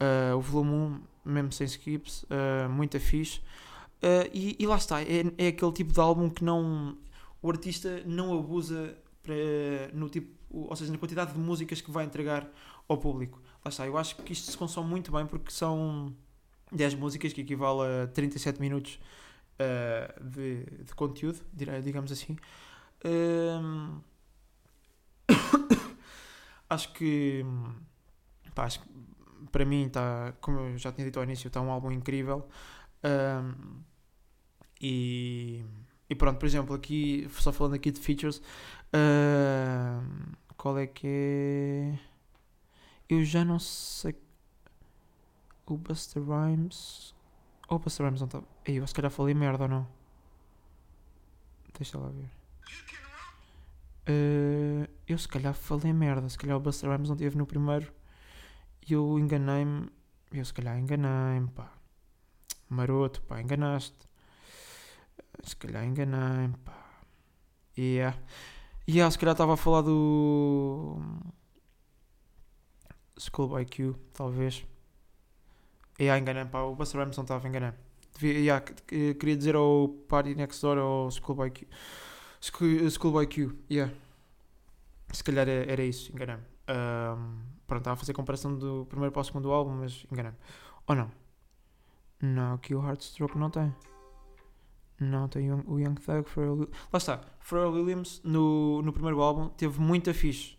Uh, 0.00 0.36
o 0.36 0.40
volume 0.40 1.00
1 1.26 1.30
mesmo 1.30 1.52
sem 1.52 1.66
skips, 1.66 2.24
uh, 2.24 2.68
muito 2.70 2.98
fixe. 2.98 3.40
Uh, 4.02 4.30
e, 4.32 4.56
e, 4.58 4.66
lá 4.66 4.76
está, 4.76 5.02
é, 5.02 5.24
é 5.36 5.48
aquele 5.48 5.72
tipo 5.72 5.92
de 5.92 6.00
álbum 6.00 6.30
que 6.30 6.42
não 6.42 6.96
o 7.42 7.50
artista 7.50 8.02
não 8.06 8.38
abusa 8.38 8.96
no 9.92 10.08
tipo, 10.08 10.28
ou 10.50 10.74
seja, 10.74 10.90
na 10.90 10.98
quantidade 10.98 11.32
de 11.32 11.38
músicas 11.38 11.80
que 11.80 11.90
vai 11.90 12.04
entregar 12.04 12.50
ao 12.88 12.96
público. 12.96 13.40
Lá 13.64 13.68
está, 13.68 13.86
eu 13.86 13.96
acho 13.96 14.16
que 14.16 14.32
isto 14.32 14.50
se 14.50 14.56
consome 14.56 14.88
muito 14.88 15.12
bem 15.12 15.26
porque 15.26 15.50
são 15.50 16.14
10 16.72 16.94
músicas 16.94 17.32
que 17.32 17.42
equivale 17.42 18.04
a 18.04 18.06
37 18.08 18.60
minutos 18.60 18.98
uh, 19.60 20.24
de, 20.24 20.64
de, 20.64 20.94
conteúdo, 20.94 21.40
digamos 21.52 22.10
assim. 22.10 22.36
Acho 26.68 26.92
que 26.92 27.44
pá, 28.54 28.64
acho 28.64 28.80
que 28.80 28.88
para 29.50 29.64
mim 29.64 29.86
está, 29.86 30.32
como 30.40 30.60
eu 30.60 30.78
já 30.78 30.92
tinha 30.92 31.04
dito 31.04 31.18
ao 31.18 31.24
início, 31.24 31.48
está 31.48 31.60
um 31.60 31.70
álbum 31.70 31.90
incrível. 31.90 32.48
Um, 33.04 33.82
e, 34.80 35.64
e 36.08 36.14
pronto, 36.14 36.38
por 36.38 36.46
exemplo, 36.46 36.74
aqui, 36.74 37.28
só 37.32 37.52
falando 37.52 37.74
aqui 37.74 37.90
de 37.90 38.00
features, 38.00 38.38
uh, 38.94 40.36
qual 40.56 40.78
é 40.78 40.86
que 40.86 41.06
é? 41.06 41.98
Eu 43.08 43.24
já 43.24 43.44
não 43.44 43.58
sei. 43.58 44.14
O 45.66 45.76
Buster 45.76 46.22
Rhymes. 46.22 47.14
Oh, 47.68 47.76
o 47.76 47.78
Buster 47.78 48.04
Rhymes 48.06 48.20
não 48.20 48.26
está. 48.26 48.42
Eu 48.64 48.86
se 48.86 48.94
calhar 48.94 49.10
falei 49.10 49.34
merda 49.34 49.64
ou 49.64 49.68
não? 49.68 49.88
Deixa 51.76 51.98
lá 51.98 52.08
ver. 52.08 52.30
Uh, 54.08 54.88
eu 55.06 55.18
se 55.18 55.28
calhar 55.28 55.54
falei 55.54 55.92
merda. 55.92 56.28
Se 56.28 56.38
calhar 56.38 56.56
o 56.56 56.60
Buster 56.60 56.90
Rhymes 56.90 57.08
não 57.08 57.16
esteve 57.16 57.36
no 57.36 57.46
primeiro. 57.46 57.92
E 58.88 58.92
eu 58.92 59.18
enganei-me. 59.18 59.88
Eu 60.32 60.44
se 60.44 60.54
calhar 60.54 60.78
enganei-me, 60.78 61.48
pá. 61.48 61.72
Maroto, 62.68 63.20
pá, 63.22 63.40
enganaste. 63.40 64.08
Se 65.42 65.56
calhar 65.56 65.84
enganei-me, 65.84 66.56
pá. 66.64 67.02
Yeah. 67.76 68.18
Yeah, 68.88 69.10
se 69.10 69.18
calhar 69.18 69.32
estava 69.32 69.54
a 69.54 69.56
falar 69.56 69.82
do. 69.82 70.98
Schoolboy 73.18 73.64
Q, 73.64 73.94
talvez. 74.12 74.64
Yeah, 75.98 76.18
enganei-me, 76.20 76.50
pá. 76.50 76.62
O 76.62 76.74
Buster 76.74 77.00
Rhymes 77.00 77.16
não 77.16 77.24
estava 77.24 77.46
enganando. 77.48 77.76
Yeah, 78.22 78.64
queria 78.86 79.36
dizer 79.36 79.54
ao 79.54 79.88
Party 80.08 80.34
Next 80.34 80.60
Door 80.60 80.78
ou 80.78 81.10
Schoolboy 81.10 81.50
Q. 81.50 81.66
Schoolboy 82.90 83.26
Q, 83.26 83.56
yeah. 83.70 83.92
Se 85.12 85.24
calhar 85.24 85.48
era, 85.48 85.70
era 85.70 85.82
isso, 85.82 86.12
enganei-me. 86.12 86.42
Um, 86.68 87.42
pronto, 87.70 87.82
estava 87.82 87.94
a 87.94 87.96
fazer 87.96 88.12
comparação 88.12 88.56
do 88.56 88.84
primeiro 88.86 89.12
para 89.12 89.20
o 89.20 89.24
segundo 89.24 89.52
álbum, 89.52 89.70
mas 89.70 90.04
enganei-me. 90.10 90.36
Ou 90.88 90.96
não? 90.96 91.10
Não, 92.20 92.58
que 92.58 92.74
o 92.74 92.84
Heartstroke 92.84 93.38
não 93.38 93.48
tem. 93.48 93.72
Não, 94.98 95.28
tem 95.28 95.52
o 95.52 95.78
Young 95.78 95.94
Thug, 95.94 96.28
Pharrell 96.28 96.52
Williams. 96.52 96.76
Lá 96.92 96.96
está, 96.98 97.20
Pharrell 97.38 97.72
Williams 97.72 98.20
no, 98.24 98.82
no 98.82 98.92
primeiro 98.92 99.22
álbum 99.22 99.48
teve 99.50 99.80
muita 99.80 100.12
fixe. 100.12 100.58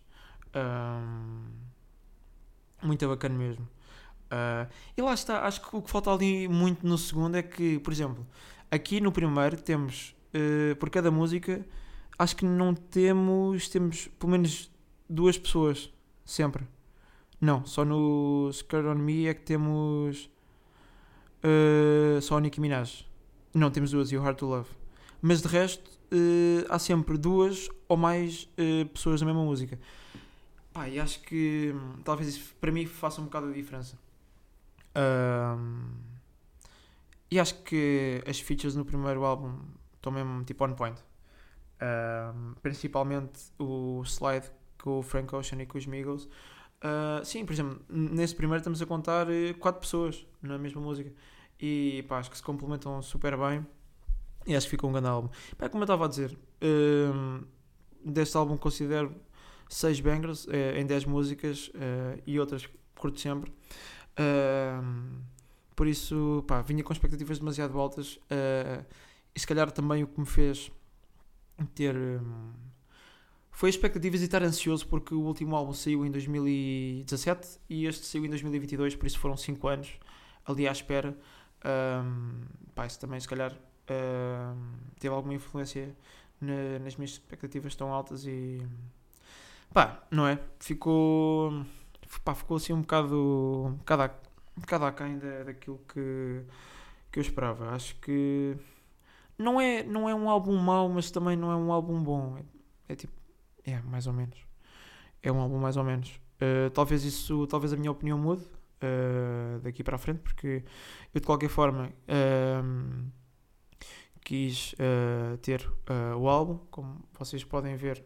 Um, 0.56 1.50
muito 2.82 3.06
bacana 3.06 3.36
mesmo. 3.36 3.68
Uh, 4.32 4.66
e 4.96 5.02
lá 5.02 5.12
está, 5.12 5.46
acho 5.46 5.60
que 5.60 5.76
o 5.76 5.82
que 5.82 5.90
falta 5.90 6.10
ali 6.10 6.48
muito 6.48 6.86
no 6.86 6.96
segundo 6.96 7.36
é 7.36 7.42
que, 7.42 7.78
por 7.80 7.92
exemplo, 7.92 8.26
aqui 8.70 9.02
no 9.02 9.12
primeiro 9.12 9.60
temos, 9.60 10.16
uh, 10.34 10.74
por 10.76 10.88
cada 10.88 11.10
música, 11.10 11.64
acho 12.18 12.34
que 12.34 12.44
não 12.46 12.74
temos, 12.74 13.68
temos 13.68 14.08
pelo 14.18 14.32
menos 14.32 14.72
duas 15.08 15.36
pessoas, 15.36 15.92
sempre. 16.24 16.66
Não, 17.42 17.66
só 17.66 17.84
no 17.84 18.48
Scared 18.52 18.86
on 18.86 18.94
Me 18.94 19.26
é 19.26 19.34
que 19.34 19.42
temos 19.42 20.30
uh, 21.42 22.22
só 22.22 22.36
a 22.36 22.40
Nicki 22.40 22.60
Minaj. 22.60 23.04
Não, 23.52 23.68
temos 23.68 23.90
duas 23.90 24.12
e 24.12 24.16
o 24.16 24.22
Hard 24.22 24.36
to 24.36 24.46
Love. 24.46 24.70
Mas 25.20 25.42
de 25.42 25.48
resto, 25.48 25.90
uh, 26.12 26.64
há 26.68 26.78
sempre 26.78 27.18
duas 27.18 27.68
ou 27.88 27.96
mais 27.96 28.44
uh, 28.44 28.86
pessoas 28.90 29.20
na 29.20 29.26
mesma 29.26 29.42
música. 29.42 29.76
Pá, 30.72 30.88
e 30.88 31.00
acho 31.00 31.20
que 31.22 31.74
hum, 31.74 31.96
talvez 32.04 32.28
isso 32.28 32.54
para 32.60 32.70
mim 32.70 32.86
faça 32.86 33.20
um 33.20 33.24
bocado 33.24 33.48
a 33.48 33.52
diferença. 33.52 33.98
E 37.28 37.40
acho 37.40 37.60
que 37.64 38.22
as 38.24 38.38
features 38.38 38.76
no 38.76 38.84
primeiro 38.84 39.24
álbum 39.24 39.58
estão 39.96 40.12
mesmo 40.12 40.44
tipo 40.44 40.64
on 40.64 40.74
point. 40.74 41.02
Principalmente 42.62 43.50
o 43.58 44.02
slide 44.04 44.46
com 44.78 45.00
o 45.00 45.02
Frank 45.02 45.34
Ocean 45.34 45.60
e 45.60 45.66
com 45.66 45.76
os 45.76 45.86
Migos. 45.86 46.28
Uh, 46.82 47.24
sim, 47.24 47.44
por 47.44 47.52
exemplo, 47.52 47.80
nesse 47.88 48.34
primeiro 48.34 48.58
estamos 48.58 48.82
a 48.82 48.86
contar 48.86 49.30
eh, 49.30 49.52
quatro 49.52 49.80
pessoas 49.80 50.26
na 50.42 50.58
mesma 50.58 50.80
música 50.80 51.12
e 51.60 52.04
pá, 52.08 52.18
acho 52.18 52.28
que 52.28 52.36
se 52.36 52.42
complementam 52.42 53.00
super 53.00 53.36
bem 53.36 53.64
e 54.44 54.56
acho 54.56 54.66
que 54.66 54.72
ficou 54.72 54.90
um 54.90 54.92
grande 54.92 55.06
álbum. 55.06 55.28
Pá, 55.56 55.68
como 55.68 55.82
eu 55.82 55.84
estava 55.84 56.06
a 56.06 56.08
dizer, 56.08 56.36
um, 56.60 57.44
deste 58.04 58.36
álbum 58.36 58.56
considero 58.56 59.14
6 59.68 60.00
bangers 60.00 60.44
uh, 60.46 60.76
em 60.76 60.84
10 60.84 61.04
músicas 61.04 61.68
uh, 61.68 62.20
e 62.26 62.40
outras 62.40 62.68
curto 62.96 63.20
sempre. 63.20 63.52
Uh, 64.18 65.22
por 65.76 65.86
isso, 65.86 66.44
pá, 66.48 66.62
vinha 66.62 66.82
com 66.82 66.92
expectativas 66.92 67.38
demasiado 67.38 67.78
altas 67.78 68.18
e 69.34 69.40
se 69.40 69.46
calhar 69.46 69.70
também 69.70 70.02
o 70.02 70.08
que 70.08 70.18
me 70.18 70.26
fez 70.26 70.70
ter. 71.76 71.96
Um, 71.96 72.52
foi 73.52 73.70
expectativas 73.70 74.22
e 74.22 74.24
estar 74.24 74.42
ansioso 74.42 74.86
porque 74.88 75.14
o 75.14 75.20
último 75.20 75.54
álbum 75.54 75.72
saiu 75.72 76.04
em 76.04 76.10
2017 76.10 77.60
e 77.70 77.86
este 77.86 78.04
saiu 78.06 78.24
em 78.24 78.28
2022, 78.28 78.96
por 78.96 79.06
isso 79.06 79.18
foram 79.18 79.36
5 79.36 79.68
anos 79.68 79.92
ali 80.44 80.66
à 80.66 80.72
espera. 80.72 81.16
Um, 81.64 82.40
pá, 82.74 82.86
isso 82.86 82.98
também, 82.98 83.20
se 83.20 83.28
calhar, 83.28 83.52
um, 83.52 84.72
teve 84.98 85.14
alguma 85.14 85.34
influência 85.34 85.94
na, 86.40 86.80
nas 86.80 86.96
minhas 86.96 87.12
expectativas 87.12 87.74
tão 87.76 87.92
altas 87.92 88.26
e. 88.26 88.66
pá, 89.72 90.02
não 90.10 90.26
é? 90.26 90.38
Ficou. 90.58 91.64
pá, 92.24 92.34
ficou 92.34 92.56
assim 92.56 92.72
um 92.72 92.80
bocado. 92.80 93.66
um 93.66 93.74
bocado, 93.76 94.14
um 94.56 94.60
bocado 94.60 94.84
aquém 94.86 95.18
da, 95.18 95.44
daquilo 95.44 95.78
que, 95.88 96.42
que 97.12 97.18
eu 97.18 97.22
esperava. 97.22 97.70
Acho 97.70 97.94
que. 97.96 98.56
Não 99.38 99.60
é, 99.60 99.82
não 99.82 100.08
é 100.08 100.14
um 100.14 100.28
álbum 100.28 100.56
mau, 100.56 100.88
mas 100.88 101.10
também 101.10 101.36
não 101.36 101.50
é 101.50 101.56
um 101.56 101.72
álbum 101.72 102.02
bom. 102.02 102.36
É, 102.38 102.92
é 102.92 102.96
tipo. 102.96 103.21
É, 103.64 103.80
mais 103.82 104.06
ou 104.06 104.12
menos. 104.12 104.38
É 105.22 105.30
um 105.30 105.40
álbum 105.40 105.58
mais 105.58 105.76
ou 105.76 105.84
menos. 105.84 106.20
Uh, 106.40 106.70
talvez 106.70 107.04
isso. 107.04 107.46
talvez 107.46 107.72
a 107.72 107.76
minha 107.76 107.90
opinião 107.90 108.18
mude 108.18 108.44
uh, 108.82 109.60
daqui 109.60 109.82
para 109.82 109.96
a 109.96 109.98
frente, 109.98 110.20
porque 110.20 110.64
eu 111.14 111.20
de 111.20 111.26
qualquer 111.26 111.48
forma 111.48 111.88
uh, 111.88 113.10
quis 114.24 114.74
uh, 114.74 115.36
ter 115.38 115.68
o 116.18 116.28
álbum, 116.28 116.58
como 116.70 117.04
vocês 117.18 117.44
podem 117.44 117.76
ver 117.76 118.04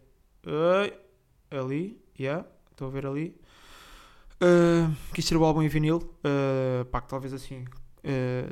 ali, 1.51 2.01
yeah, 2.19 2.47
estou 2.71 2.89
a 2.89 2.91
ver 2.91 3.07
ali. 3.07 3.37
quis 5.13 5.27
ter 5.27 5.37
o 5.37 5.45
álbum 5.45 5.63
em 5.63 5.69
vinil, 5.69 5.99
uh, 5.99 6.85
pá, 6.87 7.01
que 7.01 7.09
talvez 7.09 7.33
assim, 7.33 7.65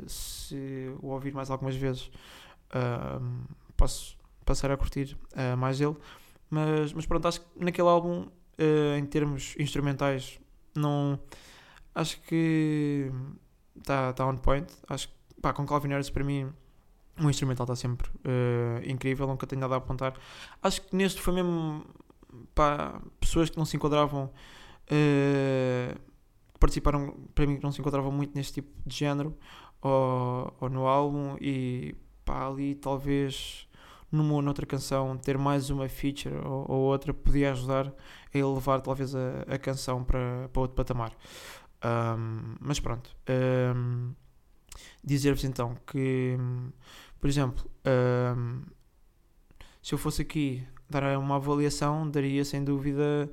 se 0.07 0.91
o 1.01 1.07
ouvir 1.07 1.33
mais 1.33 1.49
algumas 1.49 1.75
vezes, 1.75 2.11
posso 3.75 4.17
passar 4.45 4.71
a 4.71 4.77
curtir 4.77 5.17
mais 5.57 5.79
dele. 5.79 5.95
Mas, 6.49 6.93
mas 6.93 7.05
pronto, 7.05 7.27
acho 7.27 7.41
que 7.41 7.47
naquele 7.57 7.87
álbum, 7.87 8.27
em 8.97 9.05
termos 9.05 9.55
instrumentais, 9.57 10.39
não 10.75 11.19
acho 11.93 12.19
que 12.21 13.11
está 13.77 14.13
tá 14.13 14.25
on 14.27 14.37
point. 14.37 14.67
Acho 14.87 15.07
que 15.07 15.41
pá, 15.41 15.53
com 15.53 15.65
Calvin 15.65 15.89
Harris 15.89 16.09
para 16.09 16.23
mim 16.23 16.51
o 17.21 17.29
instrumental 17.29 17.63
está 17.63 17.75
sempre 17.75 18.09
uh, 18.09 18.83
incrível, 18.89 19.25
nunca 19.25 19.47
tenho 19.47 19.61
nada 19.61 19.75
a 19.75 19.77
apontar. 19.77 20.13
Acho 20.61 20.81
que 20.81 20.95
neste 20.95 21.21
foi 21.21 21.33
mesmo 21.33 21.85
pá, 22.53 23.01
pessoas 23.19 23.49
que 23.49 23.57
não 23.57 23.65
se 23.65 23.77
enquadravam 23.77 24.25
uh, 24.25 25.99
que 26.53 26.59
participaram 26.59 27.15
para 27.33 27.47
mim 27.47 27.57
que 27.57 27.63
não 27.63 27.71
se 27.71 27.79
enquadravam 27.79 28.11
muito 28.11 28.35
neste 28.35 28.55
tipo 28.55 28.69
de 28.85 28.95
género 28.95 29.37
ou, 29.81 30.53
ou 30.59 30.69
no 30.69 30.87
álbum 30.87 31.37
e 31.39 31.95
pá, 32.25 32.47
ali 32.47 32.75
talvez 32.75 33.64
numa 34.15 34.33
ou 34.33 34.41
noutra 34.41 34.65
canção 34.65 35.17
ter 35.17 35.37
mais 35.37 35.69
uma 35.69 35.87
feature 35.89 36.35
ou, 36.35 36.65
ou 36.71 36.81
outra 36.83 37.13
podia 37.13 37.51
ajudar 37.51 37.93
a 38.33 38.37
elevar 38.37 38.81
talvez 38.81 39.15
a, 39.15 39.43
a 39.47 39.57
canção 39.57 40.03
para, 40.03 40.49
para 40.51 40.61
outro 40.61 40.75
patamar. 40.75 41.11
Um, 41.83 42.55
mas 42.59 42.79
pronto. 42.79 43.15
Um, 43.75 44.13
Dizer-vos 45.03 45.43
então 45.43 45.75
que, 45.85 46.35
por 47.19 47.29
exemplo, 47.29 47.63
um, 48.35 48.63
se 49.81 49.93
eu 49.93 49.97
fosse 49.97 50.21
aqui 50.23 50.67
dar 50.89 51.17
uma 51.17 51.35
avaliação, 51.35 52.09
daria 52.09 52.43
sem 52.43 52.63
dúvida 52.63 53.29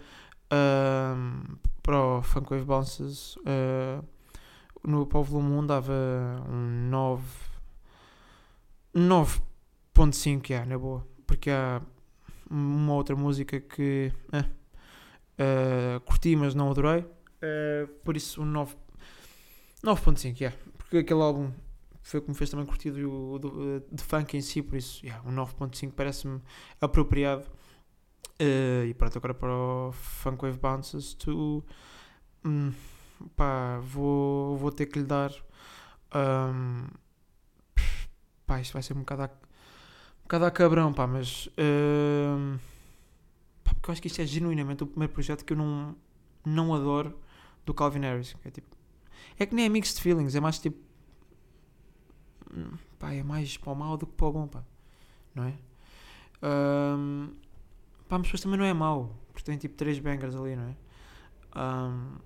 para 1.82 1.98
o 1.98 2.22
Funkwave 2.22 2.64
Bounces 2.64 3.36
uh, 3.36 4.04
no, 4.84 5.06
para 5.06 5.18
o 5.18 5.22
volume 5.22 5.54
1 5.56 5.66
dava 5.66 5.92
um 6.48 6.90
9 8.94 9.40
9.5 9.94 10.50
é, 10.50 10.64
na 10.64 10.78
boa 10.78 11.06
porque 11.26 11.50
há 11.50 11.80
uma 12.50 12.94
outra 12.94 13.16
música 13.16 13.60
que 13.60 14.12
uh, 14.32 16.00
curti 16.00 16.36
mas 16.36 16.54
não 16.54 16.70
adorei 16.70 17.04
Uh, 17.42 17.88
por 18.04 18.16
isso, 18.16 18.40
um 18.40 18.52
9.5, 19.84 20.40
yeah. 20.40 20.56
Porque 20.78 20.98
aquele 20.98 21.20
álbum 21.20 21.50
foi 22.00 22.20
o 22.20 22.22
que 22.22 22.30
me 22.30 22.36
fez 22.36 22.50
também 22.50 22.64
curtir 22.64 22.92
de 22.92 23.02
funk 24.02 24.36
em 24.36 24.40
si, 24.40 24.62
por 24.62 24.76
isso, 24.76 25.04
yeah, 25.04 25.28
um 25.28 25.34
9.5 25.34 25.92
parece-me 25.92 26.40
apropriado. 26.80 27.44
Uh, 28.40 28.86
e 28.86 28.94
pronto, 28.94 29.18
agora 29.18 29.34
para 29.34 29.52
o 29.52 29.92
Funk 29.92 30.44
Wave 30.44 30.58
Bounces, 30.58 31.14
tu. 31.14 31.64
Hum, 32.44 32.72
pá, 33.36 33.78
vou, 33.80 34.56
vou 34.56 34.70
ter 34.70 34.86
que 34.86 35.00
lhe 35.00 35.04
dar. 35.04 35.32
Um, 36.14 36.86
pá, 38.46 38.60
isto 38.60 38.72
vai 38.72 38.82
ser 38.82 38.94
um 38.94 39.00
bocado 39.00 39.24
a, 39.24 39.30
um 40.22 40.24
bocado 40.24 40.44
a 40.46 40.50
cabrão, 40.50 40.92
pá, 40.92 41.06
mas. 41.06 41.46
Uh, 41.48 42.58
pá, 43.62 43.74
porque 43.74 43.90
eu 43.90 43.92
acho 43.92 44.02
que 44.02 44.08
isto 44.08 44.20
é 44.20 44.26
genuinamente 44.26 44.82
o 44.82 44.86
primeiro 44.86 45.12
projeto 45.12 45.44
que 45.44 45.52
eu 45.52 45.56
não, 45.56 45.94
não 46.44 46.74
adoro 46.74 47.18
do 47.66 47.74
Calvin 47.74 48.00
Harris. 48.00 48.34
É, 48.44 48.50
tipo, 48.50 48.76
é 49.38 49.46
que 49.46 49.54
nem 49.54 49.66
é 49.66 49.68
mixed 49.68 50.00
feelings, 50.00 50.34
é 50.34 50.40
mais 50.40 50.58
tipo. 50.58 50.78
Pá, 52.98 53.12
é 53.12 53.22
mais 53.22 53.56
para 53.56 53.72
o 53.72 53.74
mal 53.74 53.96
do 53.96 54.06
que 54.06 54.12
para 54.12 54.26
o 54.26 54.32
bom, 54.32 54.46
pá. 54.46 54.62
Não 55.34 55.44
é? 55.44 55.54
Um, 56.42 57.30
pá, 58.08 58.18
mas 58.18 58.26
depois 58.26 58.40
também 58.40 58.58
não 58.58 58.64
é 58.64 58.72
mau, 58.72 59.16
porque 59.32 59.44
tem 59.44 59.56
tipo 59.56 59.74
3 59.76 59.98
bangers 60.00 60.34
ali, 60.34 60.56
não 60.56 60.64
é? 60.64 60.76
Um, 61.58 62.16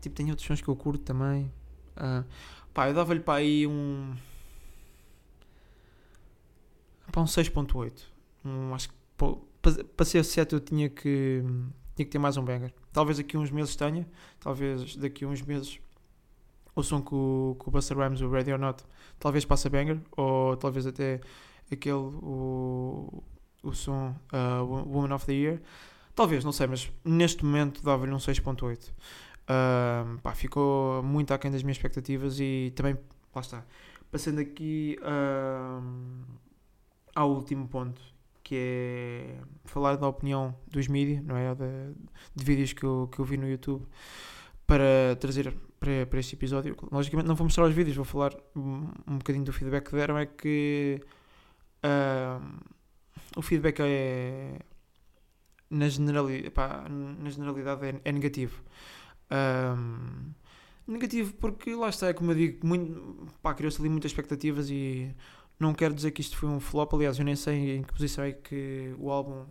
tipo, 0.00 0.14
tem 0.14 0.30
outros 0.30 0.46
sons 0.46 0.60
que 0.60 0.68
eu 0.68 0.76
curto 0.76 1.02
também. 1.02 1.52
Uh, 1.96 2.24
pá, 2.72 2.88
eu 2.88 2.94
dava-lhe 2.94 3.20
para 3.20 3.40
aí 3.40 3.66
um. 3.66 4.14
Para 7.10 7.20
um 7.22 7.26
6.8. 7.26 7.92
Um, 8.44 8.74
acho 8.74 8.88
que 8.88 8.94
para 9.96 10.04
ser 10.06 10.24
7 10.24 10.54
eu 10.54 10.60
tinha 10.60 10.88
que, 10.88 11.42
tinha 11.94 12.06
que 12.06 12.10
ter 12.10 12.18
mais 12.18 12.36
um 12.36 12.44
banger. 12.44 12.72
Talvez 12.92 13.18
daqui 13.18 13.36
a 13.36 13.40
uns 13.40 13.50
meses 13.50 13.76
tenha, 13.76 14.08
talvez 14.38 14.96
daqui 14.96 15.24
a 15.24 15.28
uns 15.28 15.42
meses 15.42 15.78
o 16.74 16.82
som 16.82 17.02
com, 17.02 17.54
com 17.58 17.70
o 17.70 17.72
Buster 17.72 17.96
Rhymes, 17.98 18.20
o 18.20 18.30
Ready 18.30 18.52
or 18.52 18.58
Not, 18.58 18.82
talvez 19.18 19.44
passe 19.44 19.66
a 19.66 19.70
banger, 19.70 20.00
ou 20.16 20.56
talvez 20.56 20.86
até 20.86 21.20
aquele, 21.70 21.94
o, 21.94 23.22
o 23.62 23.72
som 23.72 24.14
uh, 24.32 24.64
Woman 24.64 25.14
of 25.14 25.26
the 25.26 25.32
Year. 25.32 25.60
Talvez, 26.14 26.44
não 26.44 26.52
sei, 26.52 26.66
mas 26.66 26.90
neste 27.04 27.44
momento 27.44 27.82
dava-lhe 27.82 28.12
um 28.12 28.18
6.8. 28.18 28.90
Uh, 29.50 30.34
ficou 30.34 31.02
muito 31.02 31.32
aquém 31.34 31.50
das 31.50 31.62
minhas 31.62 31.76
expectativas 31.76 32.38
e 32.40 32.72
também, 32.74 32.96
lá 33.34 33.40
está, 33.40 33.64
passando 34.10 34.40
aqui 34.40 34.98
uh, 35.02 35.82
ao 37.14 37.30
último 37.30 37.68
ponto, 37.68 38.00
que 38.42 38.54
é 38.56 39.36
falar 39.64 39.96
da 39.96 40.08
opinião 40.08 40.54
dos 40.68 40.88
mídias, 40.88 41.22
não 41.24 41.36
é? 41.36 41.54
De, 41.54 41.94
de, 42.34 42.44
vídeos 42.44 42.72
que 42.72 42.84
eu, 42.84 43.08
que 43.12 43.20
eu 43.20 43.24
vi 43.24 43.36
no 43.36 43.48
YouTube 43.48 43.86
para 44.66 45.16
trazer 45.20 45.54
para, 45.78 46.06
para 46.06 46.20
este 46.20 46.34
episódio. 46.34 46.76
Logicamente 46.92 47.26
não 47.26 47.34
vou 47.34 47.44
mostrar 47.44 47.64
os 47.64 47.74
vídeos, 47.74 47.96
vou 47.96 48.04
falar 48.04 48.34
um, 48.54 48.88
um 49.06 49.18
bocadinho 49.18 49.44
do 49.44 49.52
feedback 49.52 49.88
que 49.88 49.96
deram. 49.96 50.18
É 50.18 50.26
que 50.26 51.00
uh, 51.84 52.60
o 53.36 53.42
feedback 53.42 53.80
é 53.80 54.58
na 55.70 55.88
generalidade, 55.88 56.50
pá, 56.50 56.86
na 56.88 57.30
generalidade 57.30 57.86
é, 57.86 58.00
é 58.04 58.12
negativo. 58.12 58.62
Um, 59.30 60.32
negativo 60.86 61.32
porque 61.34 61.74
lá 61.74 61.88
está, 61.88 62.08
é 62.08 62.12
como 62.12 62.32
eu 62.32 62.36
digo, 62.36 62.66
criou-se 63.56 63.80
ali 63.80 63.88
muitas 63.88 64.10
expectativas 64.10 64.68
e 64.70 65.14
não 65.60 65.74
quero 65.74 65.94
dizer 65.94 66.10
que 66.10 66.22
isto 66.22 66.36
foi 66.36 66.48
um 66.48 66.58
flop. 66.58 66.94
Aliás, 66.94 67.18
eu 67.18 67.24
nem 67.24 67.36
sei 67.36 67.76
em 67.76 67.82
que 67.82 67.92
posição 67.92 68.24
é 68.24 68.32
que 68.32 68.94
o 68.98 69.10
álbum 69.10 69.44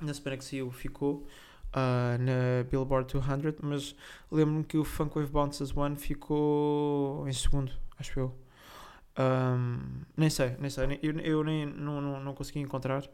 na 0.00 0.14
semana 0.14 0.36
que 0.36 0.44
saiu 0.44 0.70
ficou 0.70 1.26
uh, 1.74 2.22
na 2.22 2.62
Billboard 2.70 3.12
200, 3.12 3.60
mas 3.62 3.96
lembro-me 4.30 4.64
que 4.64 4.78
o 4.78 4.84
Funk 4.84 5.16
Wave 5.16 5.30
Bounces 5.30 5.76
One 5.76 5.96
ficou 5.96 7.26
em 7.28 7.32
segundo, 7.32 7.72
acho 7.98 8.18
eu. 8.18 8.34
Um, 9.18 10.02
nem 10.16 10.30
sei, 10.30 10.56
nem 10.58 10.70
sei, 10.70 10.98
eu, 11.02 11.18
eu 11.20 11.44
nem 11.44 11.66
não, 11.66 12.00
não, 12.00 12.20
não 12.20 12.34
consegui 12.34 12.60
encontrar, 12.60 13.04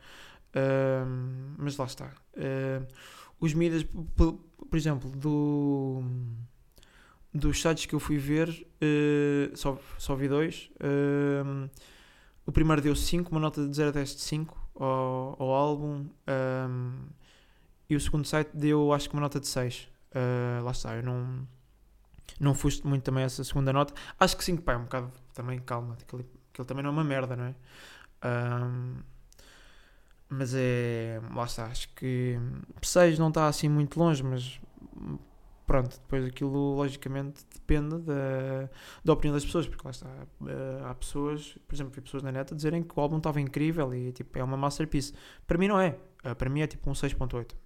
um, 0.55 1.55
mas 1.59 1.77
lá 1.77 1.87
está. 1.87 2.13
Os 3.39 3.55
mídias, 3.55 3.85
por, 4.17 4.35
por, 4.69 4.77
exemplo, 4.77 5.11
do, 5.11 6.03
dos 7.33 7.61
sites 7.61 7.87
que 7.87 7.95
eu 7.95 8.01
fui 8.01 8.19
ver, 8.19 8.49
uh, 8.49 9.57
só, 9.57 9.79
só 9.97 10.15
vi 10.15 10.29
dois. 10.29 10.71
Uh, 10.77 11.71
o 12.51 12.53
primeiro 12.53 12.83
deu 12.83 12.97
5, 12.97 13.31
uma 13.31 13.41
nota 13.41 13.67
de 13.67 13.75
0 13.75 13.91
a 13.91 13.93
10 13.93 14.17
de 14.17 14.21
5 14.23 14.59
ao, 14.75 15.37
ao 15.39 15.55
álbum. 15.55 16.07
e 17.89 17.95
o 17.95 18.01
segundo 18.01 18.27
site 18.27 18.51
deu, 18.53 18.93
acho 18.93 19.09
que, 19.09 19.15
uma 19.15 19.23
nota 19.23 19.39
de 19.39 19.47
6. 19.47 19.89
lá 20.65 20.73
está, 20.73 20.97
eu 20.97 21.03
não 21.03 21.47
não 22.41 22.55
fuste 22.55 22.87
muito 22.87 23.03
também 23.03 23.23
essa 23.23 23.45
segunda 23.45 23.73
nota. 23.73 23.95
Acho 24.19 24.37
que 24.37 24.43
sim, 24.45 24.57
pá, 24.57 24.73
é 24.73 24.77
um 24.77 24.85
bocado 24.85 25.13
também 25.35 25.59
calma. 25.61 25.97
Aquilo, 26.01 26.25
aquilo 26.53 26.65
também 26.65 26.83
não 26.83 26.91
é 26.91 26.93
uma 26.93 27.05
merda, 27.05 27.37
não 27.37 27.45
é? 27.45 27.55
Um, 28.25 28.97
mas 30.29 30.53
é. 30.55 31.21
Lá 31.35 31.45
está, 31.45 31.67
acho 31.67 31.89
que 31.95 32.39
6 32.83 33.19
não 33.19 33.29
está 33.29 33.47
assim 33.47 33.69
muito 33.69 33.99
longe, 33.99 34.23
mas 34.23 34.61
pronto, 35.71 36.01
depois 36.01 36.25
aquilo 36.25 36.75
logicamente 36.75 37.47
depende 37.55 37.97
da, 37.99 38.69
da 39.05 39.13
opinião 39.13 39.33
das 39.33 39.45
pessoas, 39.45 39.69
porque 39.69 39.83
lá 39.85 39.93
está, 39.93 40.09
eh, 40.49 40.81
há 40.85 40.93
pessoas, 40.97 41.57
por 41.69 41.77
exemplo, 41.77 41.93
vi 41.95 42.01
pessoas 42.01 42.25
na 42.25 42.33
neta 42.33 42.57
dizerem 42.57 42.83
que 42.83 42.93
o 42.97 43.01
álbum 43.01 43.19
estava 43.19 43.41
incrível 43.41 43.95
e 43.95 44.11
tipo, 44.11 44.37
é 44.37 44.43
uma 44.43 44.57
masterpiece. 44.57 45.13
Para 45.47 45.57
mim 45.57 45.69
não 45.69 45.81
é, 45.81 45.97
eh, 46.25 46.35
para 46.35 46.51
mim 46.51 46.61
é 46.63 46.67
tipo 46.67 46.91
um 46.91 46.93
6.8. 46.93 47.53
Uh, 47.53 47.57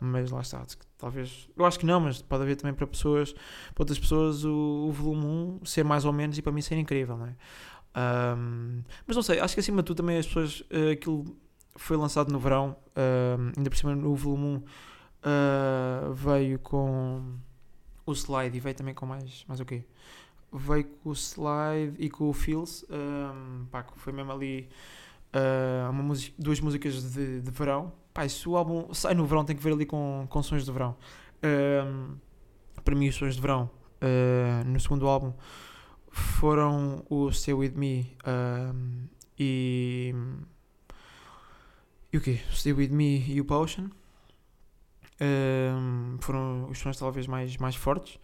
mas 0.00 0.30
lá 0.30 0.42
está, 0.42 0.62
talvez, 0.98 1.48
eu 1.56 1.64
acho 1.64 1.78
que 1.78 1.86
não, 1.86 1.98
mas 1.98 2.20
pode 2.20 2.42
haver 2.42 2.56
também 2.56 2.74
para 2.74 2.86
pessoas, 2.86 3.32
para 3.32 3.82
outras 3.82 3.98
pessoas, 3.98 4.44
o, 4.44 4.88
o 4.88 4.92
volume 4.92 5.24
1 5.62 5.64
ser 5.64 5.84
mais 5.84 6.04
ou 6.04 6.12
menos 6.12 6.36
e 6.36 6.42
para 6.42 6.52
mim 6.52 6.60
ser 6.60 6.76
incrível, 6.76 7.16
não 7.16 7.26
é? 7.26 7.34
Mas 9.06 9.16
não 9.16 9.22
sei, 9.22 9.40
acho 9.40 9.54
que 9.54 9.60
acima 9.60 9.80
de 9.80 9.86
tudo 9.86 9.96
também 9.96 10.18
as 10.18 10.26
pessoas, 10.26 10.60
uh, 10.60 10.92
aquilo 10.92 11.34
foi 11.74 11.96
lançado 11.96 12.30
no 12.30 12.38
verão, 12.38 12.76
uh, 12.88 13.52
ainda 13.56 13.70
por 13.70 13.78
cima 13.78 13.96
no 13.96 14.14
volume 14.14 14.58
1 14.58 14.62
veio 16.14 16.58
com 16.58 17.36
o 18.04 18.12
slide 18.12 18.56
e 18.56 18.60
veio 18.60 18.74
também 18.74 18.94
com 18.94 19.06
mais, 19.06 19.44
mais 19.46 19.60
o 19.60 19.64
quê? 19.64 19.84
Veio 20.52 20.84
com 20.84 21.10
o 21.10 21.12
slide 21.12 21.94
e 21.98 22.10
com 22.10 22.28
o 22.28 22.32
feels, 22.32 22.84
um, 22.90 23.66
pá, 23.66 23.84
foi 23.96 24.12
mesmo 24.12 24.32
ali 24.32 24.68
uma 25.90 26.02
música, 26.02 26.34
duas 26.38 26.60
músicas 26.60 27.12
de, 27.12 27.40
de 27.40 27.50
verão 27.50 27.92
Pá, 28.12 28.28
se 28.28 28.46
o 28.46 28.56
álbum 28.56 28.92
sai 28.92 29.14
no 29.14 29.24
verão, 29.24 29.44
tem 29.44 29.56
que 29.56 29.62
ver 29.62 29.72
ali 29.72 29.86
com, 29.86 30.26
com 30.28 30.42
sons 30.42 30.66
de 30.66 30.72
verão. 30.72 30.96
Um, 31.42 32.16
para 32.84 32.94
mim, 32.94 33.08
os 33.08 33.14
sons 33.14 33.36
de 33.36 33.40
verão 33.40 33.70
uh, 34.02 34.68
no 34.68 34.78
segundo 34.78 35.06
álbum 35.06 35.32
foram 36.10 37.02
o 37.08 37.32
Stay 37.32 37.54
With 37.54 37.72
Me 37.74 38.14
um, 38.26 39.06
e. 39.38 40.14
E 42.12 42.18
o 42.18 42.20
quê? 42.20 42.38
Stay 42.52 42.74
With 42.74 42.90
Me 42.90 43.24
e 43.26 43.40
o 43.40 43.46
Potion. 43.46 43.88
Um, 45.22 46.16
foram 46.20 46.68
os 46.68 46.78
sons 46.78 46.98
talvez 46.98 47.28
mais, 47.28 47.56
mais 47.56 47.76
fortes 47.76 48.18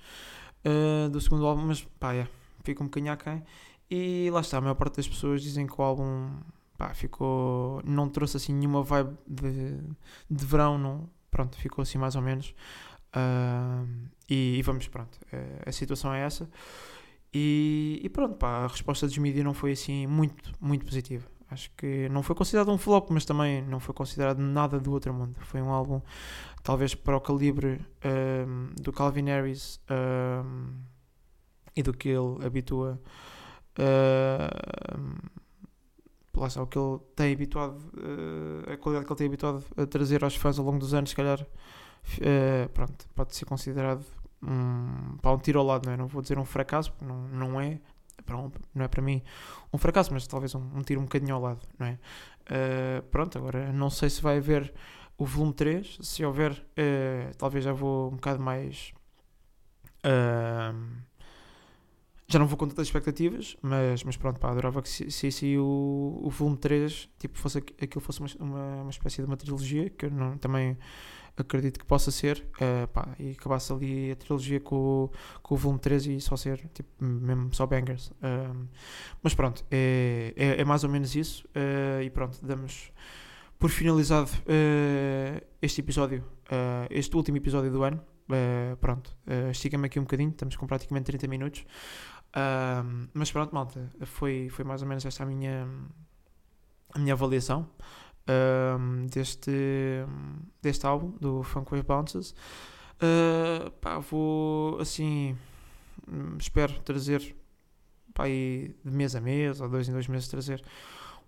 uh, 0.65 1.09
do 1.09 1.21
segundo 1.21 1.47
álbum, 1.47 1.63
mas 1.63 1.83
pá, 2.01 2.11
yeah, 2.13 2.31
fica 2.65 2.83
um 2.83 2.87
bocadinho 2.87 3.13
aquém. 3.13 3.45
E 3.91 4.29
lá 4.33 4.41
está, 4.41 4.59
a 4.59 4.61
maior 4.61 4.75
parte 4.75 4.97
das 4.97 5.07
pessoas 5.09 5.43
dizem 5.43 5.67
que 5.67 5.81
o 5.81 5.83
álbum 5.83 6.29
pá, 6.77 6.93
ficou. 6.95 7.81
Não 7.85 8.09
trouxe 8.09 8.37
assim 8.37 8.53
nenhuma 8.53 8.83
vibe 8.83 9.17
de, 9.27 9.79
de 10.31 10.45
verão, 10.45 10.79
não. 10.79 11.09
Pronto, 11.31 11.57
ficou 11.57 11.83
assim 11.83 11.99
mais 11.99 12.17
ou 12.17 12.23
menos. 12.23 12.55
Uh, 13.15 14.09
e, 14.29 14.59
e, 14.59 14.63
vamos, 14.63 14.89
pronto, 14.89 15.19
uh, 15.33 15.69
a 15.69 15.73
situação 15.73 16.13
é 16.13 16.21
essa. 16.21 16.49
E, 17.33 18.01
e, 18.03 18.09
pronto, 18.09 18.37
pá, 18.37 18.65
a 18.65 18.67
resposta 18.67 19.07
dos 19.07 19.19
mídias 19.19 19.45
não 19.45 19.55
foi 19.55 19.73
assim 19.73 20.07
muito, 20.07 20.53
muito 20.61 20.85
positiva. 20.85 21.27
Acho 21.51 21.71
que 21.77 22.09
não 22.11 22.23
foi 22.23 22.37
considerado 22.37 22.71
um 22.71 22.77
flop, 22.77 23.11
mas 23.11 23.25
também 23.25 23.63
não 23.63 23.81
foi 23.81 23.95
considerado 23.95 24.39
nada 24.39 24.79
do 24.79 24.93
outro 24.93 25.15
mundo. 25.15 25.35
Foi 25.41 25.63
um 25.63 25.71
álbum, 25.71 26.03
talvez 26.63 26.95
para 26.95 27.17
o 27.17 27.21
calibre 27.21 27.81
um, 28.05 28.71
do 28.75 28.93
Calvin 28.93 29.25
Harris 29.25 29.81
um, 29.91 30.75
e 31.75 31.83
do 31.83 31.95
que 31.95 32.11
ele 32.11 32.45
habitua. 32.45 33.01
Uh, 33.79 35.39
lá 36.39 36.63
o 36.63 36.67
que 36.67 36.79
ele 36.79 36.99
tem 37.17 37.33
habituado, 37.33 37.79
uh, 37.95 38.73
a 38.73 38.77
qualidade 38.77 39.07
que 39.07 39.13
ele 39.13 39.19
tem 39.19 39.27
habituado 39.27 39.65
a 39.77 39.87
trazer 39.87 40.23
aos 40.23 40.37
fãs 40.37 40.59
ao 40.59 40.65
longo 40.65 40.79
dos 40.79 40.95
anos, 40.95 41.11
se 41.11 41.17
calhar, 41.17 41.41
uh, 41.41 42.69
pronto, 42.73 43.09
pode 43.15 43.35
ser 43.35 43.45
considerado 43.45 44.05
um, 44.43 45.17
para 45.21 45.33
um 45.33 45.39
tiro 45.39 45.59
ao 45.59 45.67
lado, 45.67 45.87
não 45.87 45.93
é? 45.93 45.97
Não 45.97 46.07
vou 46.07 46.23
dizer 46.23 46.39
um 46.39 46.45
fracasso, 46.45 46.93
porque 46.93 47.05
não, 47.05 47.29
não 47.29 47.61
é, 47.61 47.81
não 48.35 48.85
é 48.85 48.89
para 48.89 49.03
mim 49.03 49.23
um 49.73 49.79
fracasso, 49.79 50.13
mas 50.13 50.27
talvez 50.27 50.55
um, 50.55 50.61
um 50.75 50.83
tiro 50.83 51.01
um 51.01 51.05
bocadinho 51.05 51.35
ao 51.35 51.41
lado, 51.41 51.61
não 51.79 51.87
é? 51.87 51.99
Uh, 52.49 53.03
pronto, 53.11 53.37
agora 53.39 53.73
não 53.73 53.91
sei 53.91 54.11
se 54.11 54.23
vai 54.23 54.39
haver 54.39 54.73
o 55.17 55.25
volume 55.25 55.53
3, 55.53 55.99
se 56.01 56.25
houver, 56.25 56.65
talvez 57.37 57.65
já 57.65 57.73
vou 57.73 58.09
um 58.09 58.15
bocado 58.15 58.41
mais. 58.41 58.93
Uh, 60.05 61.09
já 62.31 62.39
não 62.39 62.47
vou 62.47 62.59
com 62.59 62.69
tantas 62.69 62.87
expectativas, 62.87 63.57
mas, 63.63 64.05
mas 64.05 64.17
pronto, 64.17 64.39
pá, 64.39 64.51
adorava 64.51 64.83
que 64.83 64.89
se, 64.89 65.11
se, 65.11 65.33
se 65.33 65.57
o, 65.57 66.21
o 66.23 66.29
volume 66.29 66.59
3 66.59 67.09
tipo, 67.19 67.39
fosse, 67.39 67.59
aquilo 67.59 68.01
fosse 68.03 68.21
uma, 68.21 68.29
uma, 68.39 68.83
uma 68.83 68.91
espécie 68.91 69.23
de 69.23 69.27
uma 69.27 69.37
trilogia, 69.37 69.89
que 69.89 70.07
eu 70.07 70.11
não, 70.11 70.37
também 70.37 70.77
acredito 71.43 71.79
que 71.79 71.85
possa 71.85 72.11
ser, 72.11 72.45
uh, 72.57 72.89
pá, 72.89 73.09
e 73.19 73.33
acabasse 73.33 73.73
ali 73.73 74.13
a 74.13 74.17
trilogia 74.17 74.61
com, 74.61 75.11
com 75.43 75.55
o 75.55 75.59
volume 75.59 75.79
3 75.81 76.07
e 76.07 76.21
só 76.21 76.37
ser, 76.37 76.59
tipo, 76.75 76.89
mesmo 77.03 77.55
só 77.55 77.67
bangers. 77.67 78.09
Uh, 78.09 78.69
mas 79.23 79.35
pronto, 79.35 79.65
é, 79.71 80.33
é, 80.37 80.61
é, 80.61 80.65
mais 80.65 80.85
ou 80.85 80.91
menos 80.91 81.15
isso, 81.15 81.47
uh, 81.49 82.03
e 82.03 82.11
pronto, 82.11 82.39
damos 82.43 82.93
por 83.59 83.71
finalizado 83.71 84.31
este 85.61 85.81
episódio, 85.81 86.23
este 86.91 87.17
último 87.17 87.39
episódio 87.39 87.73
do 87.73 87.83
ano. 87.83 88.01
pronto, 88.81 89.17
estica-me 89.51 89.87
aqui 89.87 89.99
um 89.99 90.05
bocadinho, 90.05 90.31
estamos 90.31 90.55
com 90.55 90.65
praticamente 90.65 91.07
30 91.07 91.27
minutos 91.27 91.65
mas 93.13 93.33
pronto, 93.33 93.53
malta, 93.53 93.91
foi, 94.05 94.49
foi 94.49 94.65
mais 94.65 94.81
ou 94.81 94.87
menos 94.87 95.05
esta 95.05 95.25
a 95.25 95.27
minha, 95.27 95.67
a 96.95 96.99
minha 97.01 97.15
avaliação 97.15 97.69
deste, 99.11 99.51
deste 100.63 100.87
álbum, 100.87 101.11
do 101.21 101.43
Funk 101.43 101.71
Wave 101.71 101.87
Bounces. 101.87 102.35
Uh, 103.01 103.71
pá, 103.81 103.99
vou 103.99 104.81
assim, 104.81 105.37
espero 106.39 106.81
trazer 106.81 107.37
pá, 108.13 108.25
aí 108.25 108.75
de 108.85 108.91
mês 108.91 109.15
a 109.15 109.21
mês 109.21 109.61
ou 109.61 109.69
dois 109.69 109.89
em 109.89 109.93
dois 109.93 110.09
meses 110.09 110.29
trazer 110.29 110.63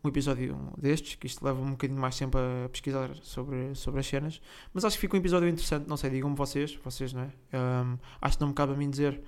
um 0.02 0.08
episódio 0.08 0.58
destes, 0.78 1.14
que 1.14 1.26
isto 1.26 1.44
leva 1.44 1.60
um 1.60 1.72
bocadinho 1.72 2.00
mais 2.00 2.16
tempo 2.16 2.38
a 2.38 2.68
pesquisar 2.70 3.10
sobre, 3.22 3.74
sobre 3.74 4.00
as 4.00 4.06
cenas, 4.06 4.40
mas 4.72 4.84
acho 4.84 4.96
que 4.96 5.00
fica 5.02 5.14
um 5.16 5.20
episódio 5.20 5.48
interessante, 5.48 5.86
não 5.86 5.96
sei, 5.96 6.10
digam-me 6.10 6.34
vocês, 6.34 6.74
vocês, 6.82 7.12
não 7.12 7.22
é? 7.22 7.30
Um, 7.56 7.98
acho 8.20 8.38
que 8.38 8.40
não 8.40 8.48
me 8.48 8.54
cabe 8.54 8.72
a 8.72 8.76
mim 8.76 8.88
dizer 8.88 9.20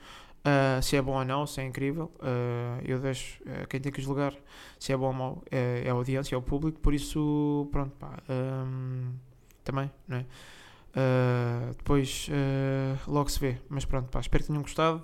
uh, 0.45 0.83
se 0.83 0.97
é 0.97 1.03
bom 1.03 1.19
ou 1.19 1.25
não, 1.25 1.47
se 1.47 1.61
é 1.61 1.65
incrível, 1.65 2.13
uh, 2.21 2.81
eu 2.85 2.99
deixo, 2.99 3.43
uh, 3.43 3.67
quem 3.69 3.81
tem 3.81 3.93
que 3.93 4.01
julgar 4.01 4.35
se 4.79 4.93
é 4.93 4.97
bom 4.97 5.07
ou 5.07 5.13
mau 5.13 5.43
é, 5.51 5.83
é 5.85 5.91
a 5.91 5.93
audiência, 5.93 6.35
é 6.35 6.39
o 6.39 6.43
público, 6.43 6.81
por 6.81 6.93
isso, 6.93 7.69
pronto, 7.71 7.95
pá, 7.97 8.19
um, 8.29 9.13
também, 9.65 9.91
não 10.09 10.19
é? 10.19 10.27
Depois 11.79 12.29
logo 13.07 13.31
se 13.31 13.41
vê. 13.41 13.57
Mas 13.69 13.85
pronto, 13.87 14.11
pá, 14.11 14.21
espero 14.21 14.43
que 14.43 14.49
tenham 14.49 14.61
gostado. 14.61 15.01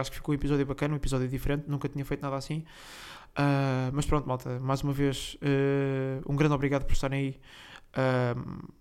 Acho 0.00 0.10
que 0.10 0.16
ficou 0.16 0.32
um 0.32 0.36
episódio 0.36 0.64
bacana, 0.64 0.94
um 0.94 0.96
episódio 0.96 1.28
diferente. 1.28 1.64
Nunca 1.68 1.88
tinha 1.88 2.04
feito 2.04 2.22
nada 2.22 2.36
assim. 2.36 2.64
mas 3.92 4.06
pronto, 4.06 4.26
malta, 4.26 4.58
mais 4.60 4.80
uma 4.82 4.94
vez, 4.94 5.36
um 6.26 6.36
grande 6.36 6.54
obrigado 6.54 6.86
por 6.86 6.92
estarem 6.92 7.20
aí. 7.20 7.40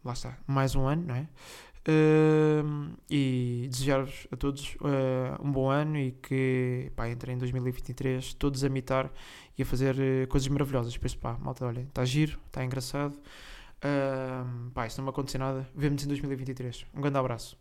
lá 0.02 0.14
está, 0.14 0.38
mais 0.48 0.76
um 0.76 0.88
ano, 0.88 1.04
não 1.08 1.16
é? 1.16 1.28
E 3.10 3.68
desejar-vos 3.70 4.28
a 4.32 4.36
todos 4.36 4.76
um 5.42 5.52
bom 5.52 5.70
ano 5.70 5.98
e 5.98 6.12
que 6.12 6.92
pá, 6.96 7.10
entrem 7.10 7.36
em 7.36 7.38
2023 7.38 8.34
todos 8.34 8.64
a 8.64 8.70
mitar 8.70 9.12
e 9.58 9.62
a 9.62 9.66
fazer 9.66 9.96
coisas 10.28 10.48
maravilhosas. 10.48 10.98
Por 10.98 11.06
isso, 11.06 11.18
pá, 11.18 11.38
malta, 11.40 11.66
olha, 11.66 11.82
está 11.82 12.04
giro, 12.06 12.40
está 12.48 12.64
engraçado. 12.64 13.16
Uh, 13.86 14.72
pá, 14.72 14.90
se 14.90 14.98
não 14.98 15.06
me 15.06 15.10
acontecer 15.10 15.38
nada, 15.38 15.68
vemos 15.76 16.04
em 16.04 16.08
2023. 16.08 16.86
Um 16.94 17.02
grande 17.02 17.18
abraço. 17.18 17.58